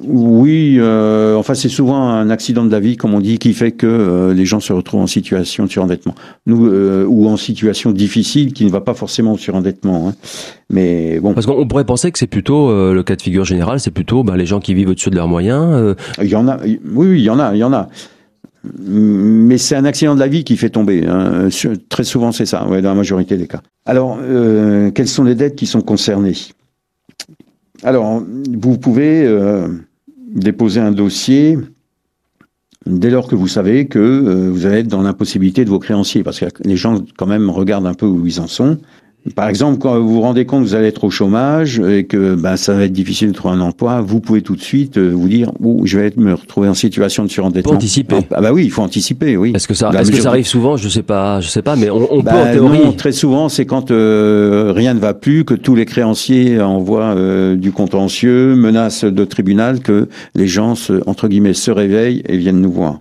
Oui, 0.03 0.77
euh, 0.79 1.35
enfin 1.35 1.53
c'est 1.53 1.69
souvent 1.69 2.09
un 2.09 2.29
accident 2.29 2.63
de 2.63 2.71
la 2.71 2.79
vie, 2.79 2.97
comme 2.97 3.13
on 3.13 3.19
dit, 3.19 3.37
qui 3.37 3.53
fait 3.53 3.71
que 3.71 3.85
euh, 3.85 4.33
les 4.33 4.45
gens 4.45 4.59
se 4.59 4.73
retrouvent 4.73 5.01
en 5.01 5.07
situation 5.07 5.65
de 5.65 5.69
surendettement, 5.69 6.15
nous 6.45 6.67
euh, 6.67 7.05
ou 7.07 7.27
en 7.27 7.37
situation 7.37 7.91
difficile 7.91 8.53
qui 8.53 8.65
ne 8.65 8.69
va 8.69 8.81
pas 8.81 8.93
forcément 8.93 9.33
au 9.33 9.37
surendettement. 9.37 10.09
Hein. 10.09 10.13
Mais 10.69 11.19
bon. 11.19 11.33
Parce 11.33 11.45
qu'on 11.45 11.67
pourrait 11.67 11.85
penser 11.85 12.11
que 12.11 12.17
c'est 12.17 12.27
plutôt 12.27 12.71
le 12.71 13.03
cas 13.03 13.15
de 13.15 13.21
figure 13.21 13.45
général, 13.45 13.79
c'est 13.79 13.91
plutôt 13.91 14.23
ben, 14.23 14.35
les 14.35 14.45
gens 14.45 14.59
qui 14.59 14.73
vivent 14.73 14.89
au-dessus 14.89 15.09
de 15.09 15.15
leurs 15.15 15.27
moyens. 15.27 15.95
Il 16.21 16.27
y 16.27 16.35
en 16.35 16.47
a, 16.47 16.57
oui, 16.63 16.79
oui, 16.95 17.19
il 17.19 17.23
y 17.23 17.29
en 17.29 17.39
a, 17.39 17.53
il 17.53 17.59
y 17.59 17.63
en 17.63 17.73
a. 17.73 17.89
Mais 18.79 19.59
c'est 19.59 19.75
un 19.75 19.85
accident 19.85 20.15
de 20.15 20.19
la 20.19 20.27
vie 20.27 20.43
qui 20.43 20.57
fait 20.57 20.71
tomber. 20.71 21.05
Hein. 21.05 21.49
Très 21.89 22.03
souvent, 22.03 22.31
c'est 22.31 22.47
ça, 22.47 22.67
ouais, 22.67 22.81
dans 22.81 22.89
la 22.89 22.95
majorité 22.95 23.37
des 23.37 23.47
cas. 23.47 23.61
Alors, 23.85 24.17
quelles 24.95 25.07
sont 25.07 25.23
les 25.23 25.35
dettes 25.35 25.55
qui 25.55 25.67
sont 25.67 25.81
concernées? 25.81 26.33
Alors, 27.83 28.23
vous 28.47 28.77
pouvez 28.77 29.25
euh, 29.25 29.67
déposer 30.33 30.79
un 30.79 30.91
dossier 30.91 31.57
dès 32.85 33.09
lors 33.09 33.27
que 33.27 33.35
vous 33.35 33.47
savez 33.47 33.87
que 33.87 33.99
euh, 33.99 34.49
vous 34.49 34.65
allez 34.65 34.79
être 34.79 34.87
dans 34.87 35.01
l'impossibilité 35.01 35.65
de 35.65 35.69
vos 35.69 35.79
créanciers, 35.79 36.23
parce 36.23 36.39
que 36.39 36.45
les 36.63 36.77
gens 36.77 37.03
quand 37.17 37.25
même 37.25 37.49
regardent 37.49 37.87
un 37.87 37.93
peu 37.93 38.05
où 38.05 38.25
ils 38.25 38.39
en 38.39 38.47
sont. 38.47 38.77
Par 39.33 39.49
exemple, 39.49 39.79
quand 39.79 39.99
vous 39.99 40.15
vous 40.15 40.21
rendez 40.21 40.45
compte 40.45 40.63
que 40.63 40.69
vous 40.69 40.75
allez 40.75 40.87
être 40.87 41.03
au 41.03 41.09
chômage 41.09 41.79
et 41.79 42.03
que 42.03 42.35
ben, 42.35 42.57
ça 42.57 42.73
va 42.73 42.83
être 42.83 42.93
difficile 42.93 43.29
de 43.29 43.33
trouver 43.33 43.55
un 43.55 43.61
emploi, 43.61 44.01
vous 44.01 44.19
pouvez 44.19 44.43
tout 44.43 44.55
de 44.55 44.61
suite 44.61 44.97
euh, 44.97 45.09
vous 45.09 45.27
dire 45.27 45.51
oh, 45.63 45.81
je 45.83 45.97
vais 45.97 46.13
me 46.15 46.33
retrouver 46.33 46.69
en 46.69 46.75
situation 46.75 47.23
de 47.23 47.29
surendettement. 47.29 47.71
Faut 47.71 47.77
anticiper. 47.77 48.17
Ah 48.31 48.41
bah 48.41 48.53
oui, 48.53 48.65
il 48.65 48.71
faut 48.71 48.83
anticiper, 48.83 49.35
oui. 49.35 49.53
Est-ce 49.55 49.67
que 49.67 49.73
ça, 49.73 49.89
est-ce 49.99 50.11
que 50.11 50.21
ça 50.21 50.29
arrive 50.29 50.45
souvent? 50.45 50.77
Je 50.77 50.89
sais 50.89 51.01
pas, 51.01 51.41
je 51.41 51.47
sais 51.47 51.63
pas, 51.63 51.75
mais 51.75 51.89
on, 51.89 52.07
on 52.13 52.21
peut 52.21 52.29
en 52.29 52.51
théorie. 52.51 52.79
non, 52.79 52.91
très 52.91 53.11
souvent, 53.11 53.49
c'est 53.49 53.65
quand 53.65 53.89
euh, 53.89 54.71
rien 54.75 54.93
ne 54.93 54.99
va 54.99 55.15
plus, 55.15 55.43
que 55.43 55.55
tous 55.55 55.73
les 55.73 55.85
créanciers 55.85 56.61
envoient 56.61 57.15
euh, 57.15 57.55
du 57.55 57.71
contentieux, 57.71 58.55
menacent 58.55 59.05
de 59.05 59.25
tribunal, 59.25 59.79
que 59.79 60.07
les 60.35 60.47
gens, 60.47 60.75
se, 60.75 61.01
entre 61.07 61.27
guillemets, 61.27 61.53
se 61.53 61.71
réveillent 61.71 62.21
et 62.27 62.37
viennent 62.37 62.61
nous 62.61 62.71
voir. 62.71 62.99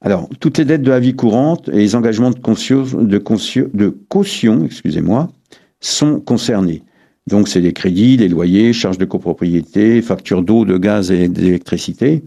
Alors, 0.00 0.28
toutes 0.38 0.58
les 0.58 0.64
dettes 0.64 0.82
de 0.82 0.90
la 0.90 1.00
vie 1.00 1.16
courante 1.16 1.68
et 1.68 1.78
les 1.78 1.96
engagements 1.96 2.30
de, 2.30 3.88
caution, 4.08 4.64
excusez-moi, 4.64 5.28
sont 5.80 6.20
concernés. 6.20 6.82
Donc, 7.26 7.48
c'est 7.48 7.60
les 7.60 7.72
crédits, 7.72 8.16
les 8.16 8.28
loyers, 8.28 8.72
charges 8.72 8.98
de 8.98 9.04
copropriété, 9.04 10.00
factures 10.00 10.42
d'eau, 10.42 10.64
de 10.64 10.78
gaz 10.78 11.10
et 11.10 11.28
d'électricité. 11.28 12.22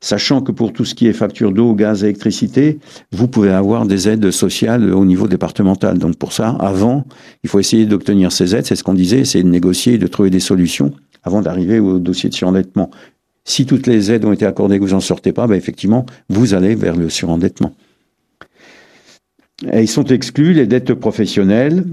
Sachant 0.00 0.42
que 0.42 0.52
pour 0.52 0.74
tout 0.74 0.84
ce 0.84 0.94
qui 0.94 1.06
est 1.06 1.14
facture 1.14 1.50
d'eau, 1.50 1.74
gaz 1.74 2.02
et 2.02 2.08
électricité, 2.08 2.78
vous 3.10 3.26
pouvez 3.26 3.50
avoir 3.50 3.86
des 3.86 4.06
aides 4.06 4.30
sociales 4.30 4.92
au 4.92 5.06
niveau 5.06 5.28
départemental. 5.28 5.98
Donc 5.98 6.16
pour 6.16 6.34
ça, 6.34 6.50
avant, 6.60 7.06
il 7.42 7.48
faut 7.48 7.58
essayer 7.58 7.86
d'obtenir 7.86 8.30
ces 8.30 8.54
aides. 8.54 8.66
C'est 8.66 8.76
ce 8.76 8.84
qu'on 8.84 8.92
disait, 8.92 9.20
essayer 9.20 9.42
de 9.42 9.48
négocier, 9.48 9.96
de 9.96 10.06
trouver 10.06 10.28
des 10.28 10.40
solutions 10.40 10.92
avant 11.22 11.40
d'arriver 11.40 11.80
au 11.80 11.98
dossier 11.98 12.28
de 12.28 12.34
surendettement. 12.34 12.90
Si 13.44 13.66
toutes 13.66 13.86
les 13.86 14.10
aides 14.10 14.24
ont 14.24 14.32
été 14.32 14.46
accordées 14.46 14.76
et 14.76 14.78
que 14.78 14.84
vous 14.84 14.92
n'en 14.92 15.00
sortez 15.00 15.32
pas, 15.32 15.46
ben 15.46 15.54
effectivement, 15.54 16.06
vous 16.30 16.54
allez 16.54 16.74
vers 16.74 16.96
le 16.96 17.10
surendettement. 17.10 17.74
Et 19.72 19.82
ils 19.82 19.88
sont 19.88 20.04
exclus 20.04 20.52
les 20.54 20.66
dettes 20.66 20.94
professionnelles, 20.94 21.84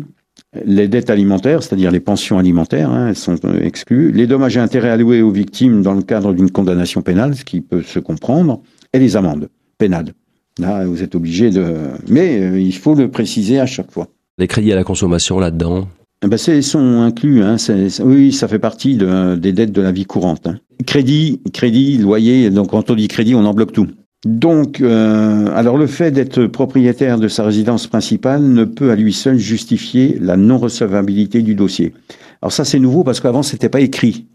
les 0.66 0.88
dettes 0.88 1.10
alimentaires, 1.10 1.62
c'est-à-dire 1.62 1.92
les 1.92 2.00
pensions 2.00 2.38
alimentaires, 2.38 2.90
hein, 2.90 3.10
elles 3.10 3.16
sont 3.16 3.36
exclues, 3.62 4.12
les 4.12 4.28
dommages 4.28 4.58
et 4.58 4.60
intérêts 4.60 4.90
alloués 4.90 5.22
aux 5.22 5.32
victimes 5.32 5.82
dans 5.82 5.94
le 5.94 6.02
cadre 6.02 6.34
d'une 6.34 6.50
condamnation 6.52 7.02
pénale, 7.02 7.36
ce 7.36 7.46
qui 7.46 7.62
peut 7.62 7.84
se 7.84 8.00
comprendre, 8.00 8.62
et 8.94 9.00
les 9.00 9.16
amendes 9.16 9.50
pénales. 9.78 10.14
Là, 10.60 10.86
vous 10.86 11.04
êtes 11.04 11.16
obligé 11.16 11.50
de... 11.50 11.66
Mais 12.10 12.42
euh, 12.42 12.60
il 12.60 12.76
faut 12.76 12.96
le 12.96 13.10
préciser 13.10 13.60
à 13.60 13.66
chaque 13.66 13.92
fois. 13.92 14.08
Les 14.38 14.48
crédits 14.48 14.72
à 14.74 14.76
la 14.76 14.84
consommation 14.84 15.40
là-dedans 15.40 15.88
eh 16.24 16.28
ben, 16.28 16.38
c'est 16.38 16.62
sont 16.62 17.02
inclus. 17.02 17.42
Hein, 17.42 17.56
oui, 18.04 18.32
ça 18.32 18.48
fait 18.48 18.60
partie 18.60 18.96
de- 18.96 19.36
des 19.36 19.54
dettes 19.54 19.72
de 19.72 19.82
la 19.82 19.92
vie 19.92 20.06
courante. 20.06 20.46
hein. 20.46 20.60
Crédit, 20.86 21.42
crédit, 21.54 21.98
loyer. 21.98 22.50
Donc 22.50 22.72
quand 22.72 22.90
on 22.90 22.96
dit 22.96 23.08
crédit, 23.08 23.36
on 23.36 23.46
en 23.46 23.54
bloque 23.54 23.74
tout. 23.74 23.88
Donc, 24.26 24.82
euh, 24.82 25.48
alors 25.56 25.78
le 25.78 25.88
fait 25.88 26.12
d'être 26.12 26.46
propriétaire 26.46 27.18
de 27.18 27.28
sa 27.28 27.44
résidence 27.44 27.88
principale 27.88 28.44
ne 28.44 28.66
peut 28.66 28.92
à 28.92 28.96
lui 28.96 29.14
seul 29.14 29.40
justifier 29.40 30.18
la 30.22 30.38
non-recevabilité 30.38 31.42
du 31.42 31.56
dossier. 31.56 31.94
Alors 32.42 32.52
ça, 32.52 32.64
c'est 32.64 32.80
nouveau 32.80 33.04
parce 33.04 33.20
qu'avant, 33.20 33.42
c'était 33.42 33.70
pas 33.70 33.82
écrit. 33.82 34.28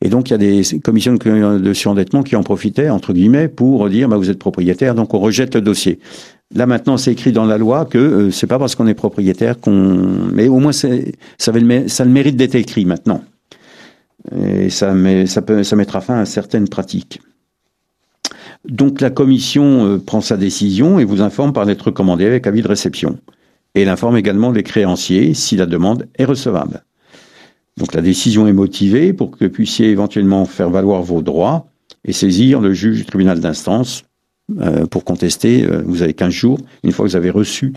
Et 0.00 0.08
donc, 0.08 0.30
il 0.30 0.32
y 0.32 0.34
a 0.34 0.38
des 0.38 0.62
commissions 0.80 1.14
de 1.14 1.58
de 1.58 1.72
surendettement 1.72 2.22
qui 2.22 2.36
en 2.36 2.42
profitaient, 2.42 2.88
entre 2.88 3.12
guillemets, 3.12 3.48
pour 3.48 3.88
dire, 3.88 4.08
bah, 4.08 4.16
vous 4.16 4.30
êtes 4.30 4.38
propriétaire, 4.38 4.94
donc 4.94 5.14
on 5.14 5.18
rejette 5.18 5.54
le 5.54 5.60
dossier. 5.60 5.98
Là, 6.54 6.66
maintenant, 6.66 6.96
c'est 6.96 7.12
écrit 7.12 7.32
dans 7.32 7.44
la 7.44 7.58
loi 7.58 7.84
que 7.84 7.98
euh, 7.98 8.30
c'est 8.30 8.46
pas 8.46 8.58
parce 8.58 8.74
qu'on 8.74 8.86
est 8.86 8.94
propriétaire 8.94 9.60
qu'on... 9.60 10.30
Mais 10.32 10.48
au 10.48 10.58
moins, 10.58 10.72
ça, 10.72 10.88
le 10.88 11.88
ça 11.88 12.04
le 12.04 12.10
mérite 12.10 12.36
d'être 12.36 12.54
écrit 12.54 12.84
maintenant. 12.84 13.22
Et 14.34 14.68
ça, 14.70 14.94
met, 14.94 15.26
ça, 15.26 15.76
mettra 15.76 16.00
fin 16.00 16.20
à 16.20 16.26
certaines 16.26 16.68
pratiques. 16.68 17.20
Donc 18.68 19.00
la 19.00 19.10
commission 19.10 19.86
euh, 19.86 19.98
prend 19.98 20.20
sa 20.20 20.36
décision 20.36 20.98
et 20.98 21.04
vous 21.04 21.22
informe 21.22 21.52
par 21.52 21.64
lettre 21.64 21.86
recommandée 21.86 22.26
avec 22.26 22.46
avis 22.46 22.62
de 22.62 22.68
réception. 22.68 23.18
Et 23.74 23.82
elle 23.82 23.88
informe 23.88 24.16
également 24.16 24.50
les 24.50 24.62
créanciers 24.62 25.34
si 25.34 25.56
la 25.56 25.66
demande 25.66 26.08
est 26.16 26.24
recevable. 26.24 26.84
Donc 27.76 27.94
la 27.94 28.02
décision 28.02 28.48
est 28.48 28.52
motivée 28.52 29.12
pour 29.12 29.30
que 29.30 29.44
vous 29.44 29.50
puissiez 29.50 29.90
éventuellement 29.90 30.44
faire 30.44 30.68
valoir 30.68 31.02
vos 31.02 31.22
droits 31.22 31.68
et 32.04 32.12
saisir 32.12 32.60
le 32.60 32.72
juge 32.72 32.98
du 32.98 33.04
tribunal 33.04 33.38
d'instance 33.38 34.02
euh, 34.60 34.86
pour 34.86 35.04
contester. 35.04 35.64
euh, 35.64 35.82
vous 35.86 36.02
avez 36.02 36.14
15 36.14 36.30
jours, 36.30 36.58
une 36.82 36.90
fois 36.90 37.06
que 37.06 37.10
vous 37.10 37.16
avez 37.16 37.30
reçu 37.30 37.72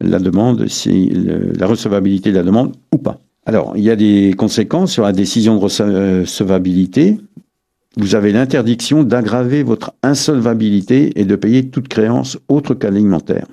la 0.00 0.18
demande, 0.18 0.68
si 0.68 1.08
la 1.10 1.66
recevabilité 1.66 2.30
de 2.30 2.36
la 2.36 2.42
demande 2.44 2.76
ou 2.92 2.98
pas. 2.98 3.18
Alors, 3.48 3.72
il 3.78 3.82
y 3.82 3.88
a 3.88 3.96
des 3.96 4.34
conséquences 4.36 4.92
sur 4.92 5.04
la 5.04 5.12
décision 5.12 5.56
de 5.56 5.60
recevabilité. 5.60 7.18
Vous 7.96 8.14
avez 8.14 8.30
l'interdiction 8.30 9.04
d'aggraver 9.04 9.62
votre 9.62 9.94
insolvabilité 10.02 11.18
et 11.18 11.24
de 11.24 11.34
payer 11.34 11.70
toute 11.70 11.88
créance 11.88 12.36
autre 12.48 12.74
qu'alimentaire. 12.74 13.46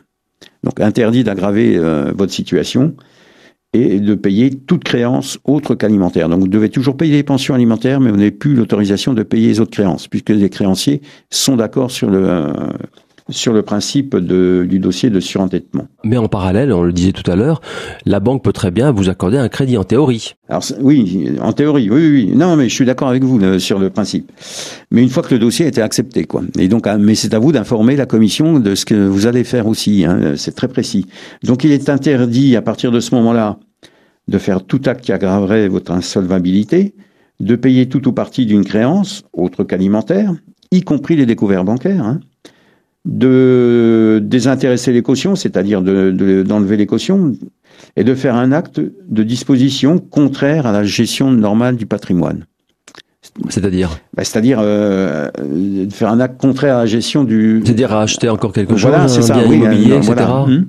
Donc, 0.66 0.82
interdit 0.82 1.24
d'aggraver 1.24 1.78
euh, 1.78 2.12
votre 2.14 2.34
situation 2.34 2.94
et 3.72 4.02
de 4.02 4.16
payer 4.16 4.50
toute 4.50 4.84
créance 4.84 5.40
autre 5.46 5.76
qu'alimentaire. 5.76 6.28
Donc, 6.28 6.42
vous 6.42 6.50
devez 6.50 6.68
toujours 6.68 6.98
payer 6.98 7.14
les 7.14 7.24
pensions 7.24 7.54
alimentaires, 7.54 8.02
mais 8.02 8.12
vous 8.12 8.18
n'avez 8.18 8.32
plus 8.32 8.54
l'autorisation 8.54 9.14
de 9.14 9.24
payer 9.24 9.48
les 9.48 9.60
autres 9.62 9.72
créances, 9.72 10.10
puisque 10.10 10.32
les 10.32 10.50
créanciers 10.50 11.02
sont 11.30 11.56
d'accord 11.56 11.90
sur 11.90 12.10
le, 12.10 12.20
euh, 12.22 12.52
sur 13.30 13.54
le 13.54 13.64
principe 13.64 14.16
de, 14.16 14.68
du 14.70 14.78
dossier 14.80 15.10
de 15.10 15.20
surendettement. 15.20 15.88
Mais 16.04 16.18
en 16.18 16.28
parallèle, 16.28 16.72
on 16.72 16.84
le 16.84 16.94
disait 16.94 17.12
tout 17.12 17.30
à 17.30 17.36
l'heure, 17.36 17.60
la 18.06 18.20
banque 18.20 18.44
peut 18.44 18.54
très 18.54 18.70
bien 18.70 18.92
vous 18.92 19.10
accorder 19.10 19.38
un 19.38 19.50
crédit 19.50 19.78
en 19.78 19.84
théorie. 19.84 20.34
Alors 20.48 20.64
oui, 20.80 21.30
en 21.42 21.52
théorie, 21.52 21.90
oui, 21.90 22.08
oui. 22.12 22.32
Non, 22.36 22.56
mais 22.56 22.70
je 22.70 22.76
suis 22.76 22.86
d'accord 22.86 23.08
avec 23.10 23.24
vous 23.24 23.40
le- 23.40 23.58
sur 23.58 23.80
le 23.80 23.90
principe. 23.90 24.32
Mais 24.92 25.02
une 25.02 25.10
fois 25.10 25.24
que 25.24 25.34
le 25.34 25.40
dossier 25.40 25.66
a 25.66 25.70
été 25.70 25.82
accepté, 25.82 26.26
quoi. 26.26 26.44
Et 26.60 26.68
donc, 26.68 26.86
ah, 26.86 26.98
mais 27.00 27.16
c'est 27.16 27.34
à 27.34 27.40
vous 27.40 27.52
d'informer 27.52 27.96
la 27.96 28.06
commission 28.06 28.60
de 28.60 28.76
ce 28.76 28.86
que 28.86 29.08
vous 29.08 29.26
allez 29.26 29.44
faire 29.44 29.66
aussi. 29.68 30.06
Hein, 30.06 30.34
c'est 30.36 30.54
très 30.56 30.68
précis. 30.68 31.08
Donc, 31.44 31.64
il 31.64 31.72
est 31.72 31.90
interdit 31.90 32.56
à 32.56 32.62
partir 32.62 32.92
de 32.92 33.00
ce 33.00 33.16
moment-là 33.16 33.58
de 34.28 34.38
faire 34.38 34.64
tout 34.64 34.82
acte 34.86 35.04
qui 35.04 35.12
aggraverait 35.12 35.68
votre 35.68 35.92
insolvabilité, 35.92 36.94
de 37.40 37.56
payer 37.56 37.90
tout 37.90 38.08
ou 38.08 38.12
partie 38.12 38.46
d'une 38.46 38.64
créance 38.64 39.24
autre 39.34 39.64
qu'alimentaire, 39.64 40.32
y 40.72 40.82
compris 40.82 41.16
les 41.16 41.26
découverts 41.26 41.64
bancaires. 41.64 42.04
Hein, 42.06 42.20
de 43.06 44.20
désintéresser 44.24 44.92
les 44.92 45.02
cautions, 45.02 45.36
c'est-à-dire 45.36 45.82
de- 45.82 46.12
de- 46.12 46.44
d'enlever 46.44 46.76
les 46.78 46.86
cautions, 46.88 47.34
et 47.96 48.04
de 48.04 48.16
faire 48.16 48.36
un 48.36 48.52
acte 48.52 48.80
de 48.80 49.24
disposition 49.24 50.00
contraire 50.00 50.66
à 50.66 50.72
la 50.72 50.84
gestion 50.84 51.32
normale 51.32 51.76
du 51.76 51.86
patrimoine. 51.86 52.46
C'est-à-dire 53.50 54.00
Bah, 54.16 54.24
C'est-à-dire 54.24 54.60
euh, 54.62 55.30
de 55.40 55.92
faire 55.92 56.10
un 56.10 56.20
acte 56.20 56.40
contraire 56.40 56.76
à 56.76 56.80
la 56.80 56.86
gestion 56.86 57.24
du... 57.24 57.62
C'est-à-dire 57.66 57.92
à 57.92 58.02
acheter 58.04 58.30
encore 58.30 58.54
quelque 58.54 58.76
chose, 58.76 58.90
Voilà, 58.90 59.08
c'est 59.08 59.20
un 59.20 59.24
ça, 59.24 59.34
bien 59.34 59.48
oui, 59.50 59.58
immobilier, 59.58 59.92
euh, 59.92 59.98
etc. 59.98 60.14
voilà. 60.14 60.42
Hum. 60.44 60.66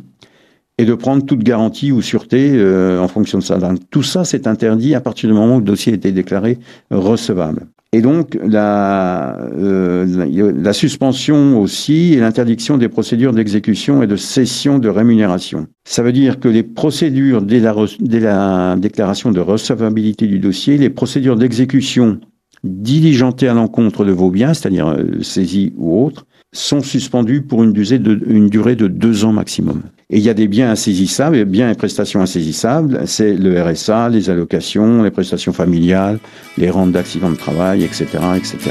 Et 0.79 0.85
de 0.85 0.95
prendre 0.95 1.25
toute 1.25 1.43
garantie 1.43 1.91
ou 1.91 2.03
sûreté 2.03 2.51
euh, 2.53 3.01
en 3.01 3.09
fonction 3.09 3.39
de 3.39 3.43
ça. 3.43 3.57
Donc, 3.59 3.79
tout 3.91 4.03
ça, 4.03 4.25
c'est 4.25 4.47
interdit 4.47 4.95
à 4.95 5.01
partir 5.01 5.29
du 5.29 5.35
moment 5.35 5.57
où 5.57 5.59
le 5.61 5.65
dossier 5.65 5.93
a 5.93 5.97
été 5.97 6.13
déclaré 6.13 6.59
recevable. 6.91 7.67
Et 7.97 8.03
donc, 8.03 8.39
la, 8.45 9.39
euh, 9.57 10.53
la, 10.55 10.73
suspension 10.75 11.59
aussi 11.59 12.13
et 12.13 12.21
l'interdiction 12.21 12.77
des 12.77 12.91
procédures 12.91 13.33
d'exécution 13.33 14.03
et 14.03 14.07
de 14.07 14.17
cession 14.17 14.79
de 14.79 14.91
rémunération. 14.91 15.67
Ça 15.89 16.03
veut 16.03 16.13
dire 16.13 16.39
que 16.39 16.49
les 16.49 16.63
procédures 16.63 17.41
dès 17.41 17.59
la, 17.59 18.77
déclaration 18.77 19.33
de 19.33 19.41
recevabilité 19.41 20.27
du 20.27 20.39
dossier, 20.41 20.77
les 20.77 20.91
procédures 20.91 21.37
d'exécution 21.37 22.21
diligentées 22.65 23.49
à 23.49 23.55
l'encontre 23.55 24.05
de 24.05 24.13
vos 24.13 24.31
biens, 24.31 24.53
c'est-à-dire 24.53 24.89
euh, 24.89 25.23
saisie 25.23 25.73
ou 25.79 26.05
autres, 26.05 26.27
sont 26.53 26.81
suspendues 26.81 27.43
pour 27.43 27.65
une 27.65 27.73
durée, 27.73 27.99
de, 27.99 28.21
une 28.27 28.49
durée 28.49 28.77
de 28.77 28.89
deux 28.89 29.25
ans 29.25 29.33
maximum. 29.33 29.83
Et 30.11 30.19
il 30.19 30.23
y 30.23 30.31
a 30.31 30.35
des 30.35 30.49
biens 30.49 30.71
insaisissables, 30.71 31.37
et 31.37 31.45
biens 31.45 31.71
et 31.71 31.75
prestations 31.75 32.21
insaisissables, 32.21 33.03
c'est 33.07 33.35
le 33.35 33.61
RSA, 33.61 34.09
les 34.09 34.31
allocations, 34.31 35.03
les 35.03 35.11
prestations 35.11 35.53
familiales, 35.53 36.19
les 36.57 36.71
rentes 36.71 36.93
d'accident 36.93 37.31
de 37.31 37.37
travail, 37.37 37.83
etc., 37.83 38.07
etc. 38.37 38.71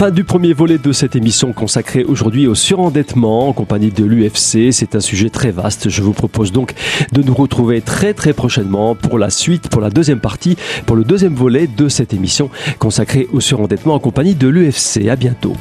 Fin 0.00 0.10
du 0.10 0.24
premier 0.24 0.54
volet 0.54 0.78
de 0.78 0.92
cette 0.92 1.14
émission 1.14 1.52
consacrée 1.52 2.04
aujourd'hui 2.04 2.46
au 2.46 2.54
surendettement 2.54 3.50
en 3.50 3.52
compagnie 3.52 3.90
de 3.90 4.02
l'UFC. 4.02 4.72
C'est 4.72 4.94
un 4.94 5.00
sujet 5.00 5.28
très 5.28 5.50
vaste. 5.50 5.90
Je 5.90 6.00
vous 6.00 6.14
propose 6.14 6.52
donc 6.52 6.72
de 7.12 7.22
nous 7.22 7.34
retrouver 7.34 7.82
très 7.82 8.14
très 8.14 8.32
prochainement 8.32 8.94
pour 8.94 9.18
la 9.18 9.28
suite, 9.28 9.68
pour 9.68 9.82
la 9.82 9.90
deuxième 9.90 10.20
partie, 10.20 10.56
pour 10.86 10.96
le 10.96 11.04
deuxième 11.04 11.34
volet 11.34 11.66
de 11.66 11.90
cette 11.90 12.14
émission 12.14 12.48
consacrée 12.78 13.28
au 13.34 13.40
surendettement 13.40 13.92
en 13.92 13.98
compagnie 13.98 14.34
de 14.34 14.48
l'UFC. 14.48 15.06
À 15.06 15.16
bientôt. 15.16 15.52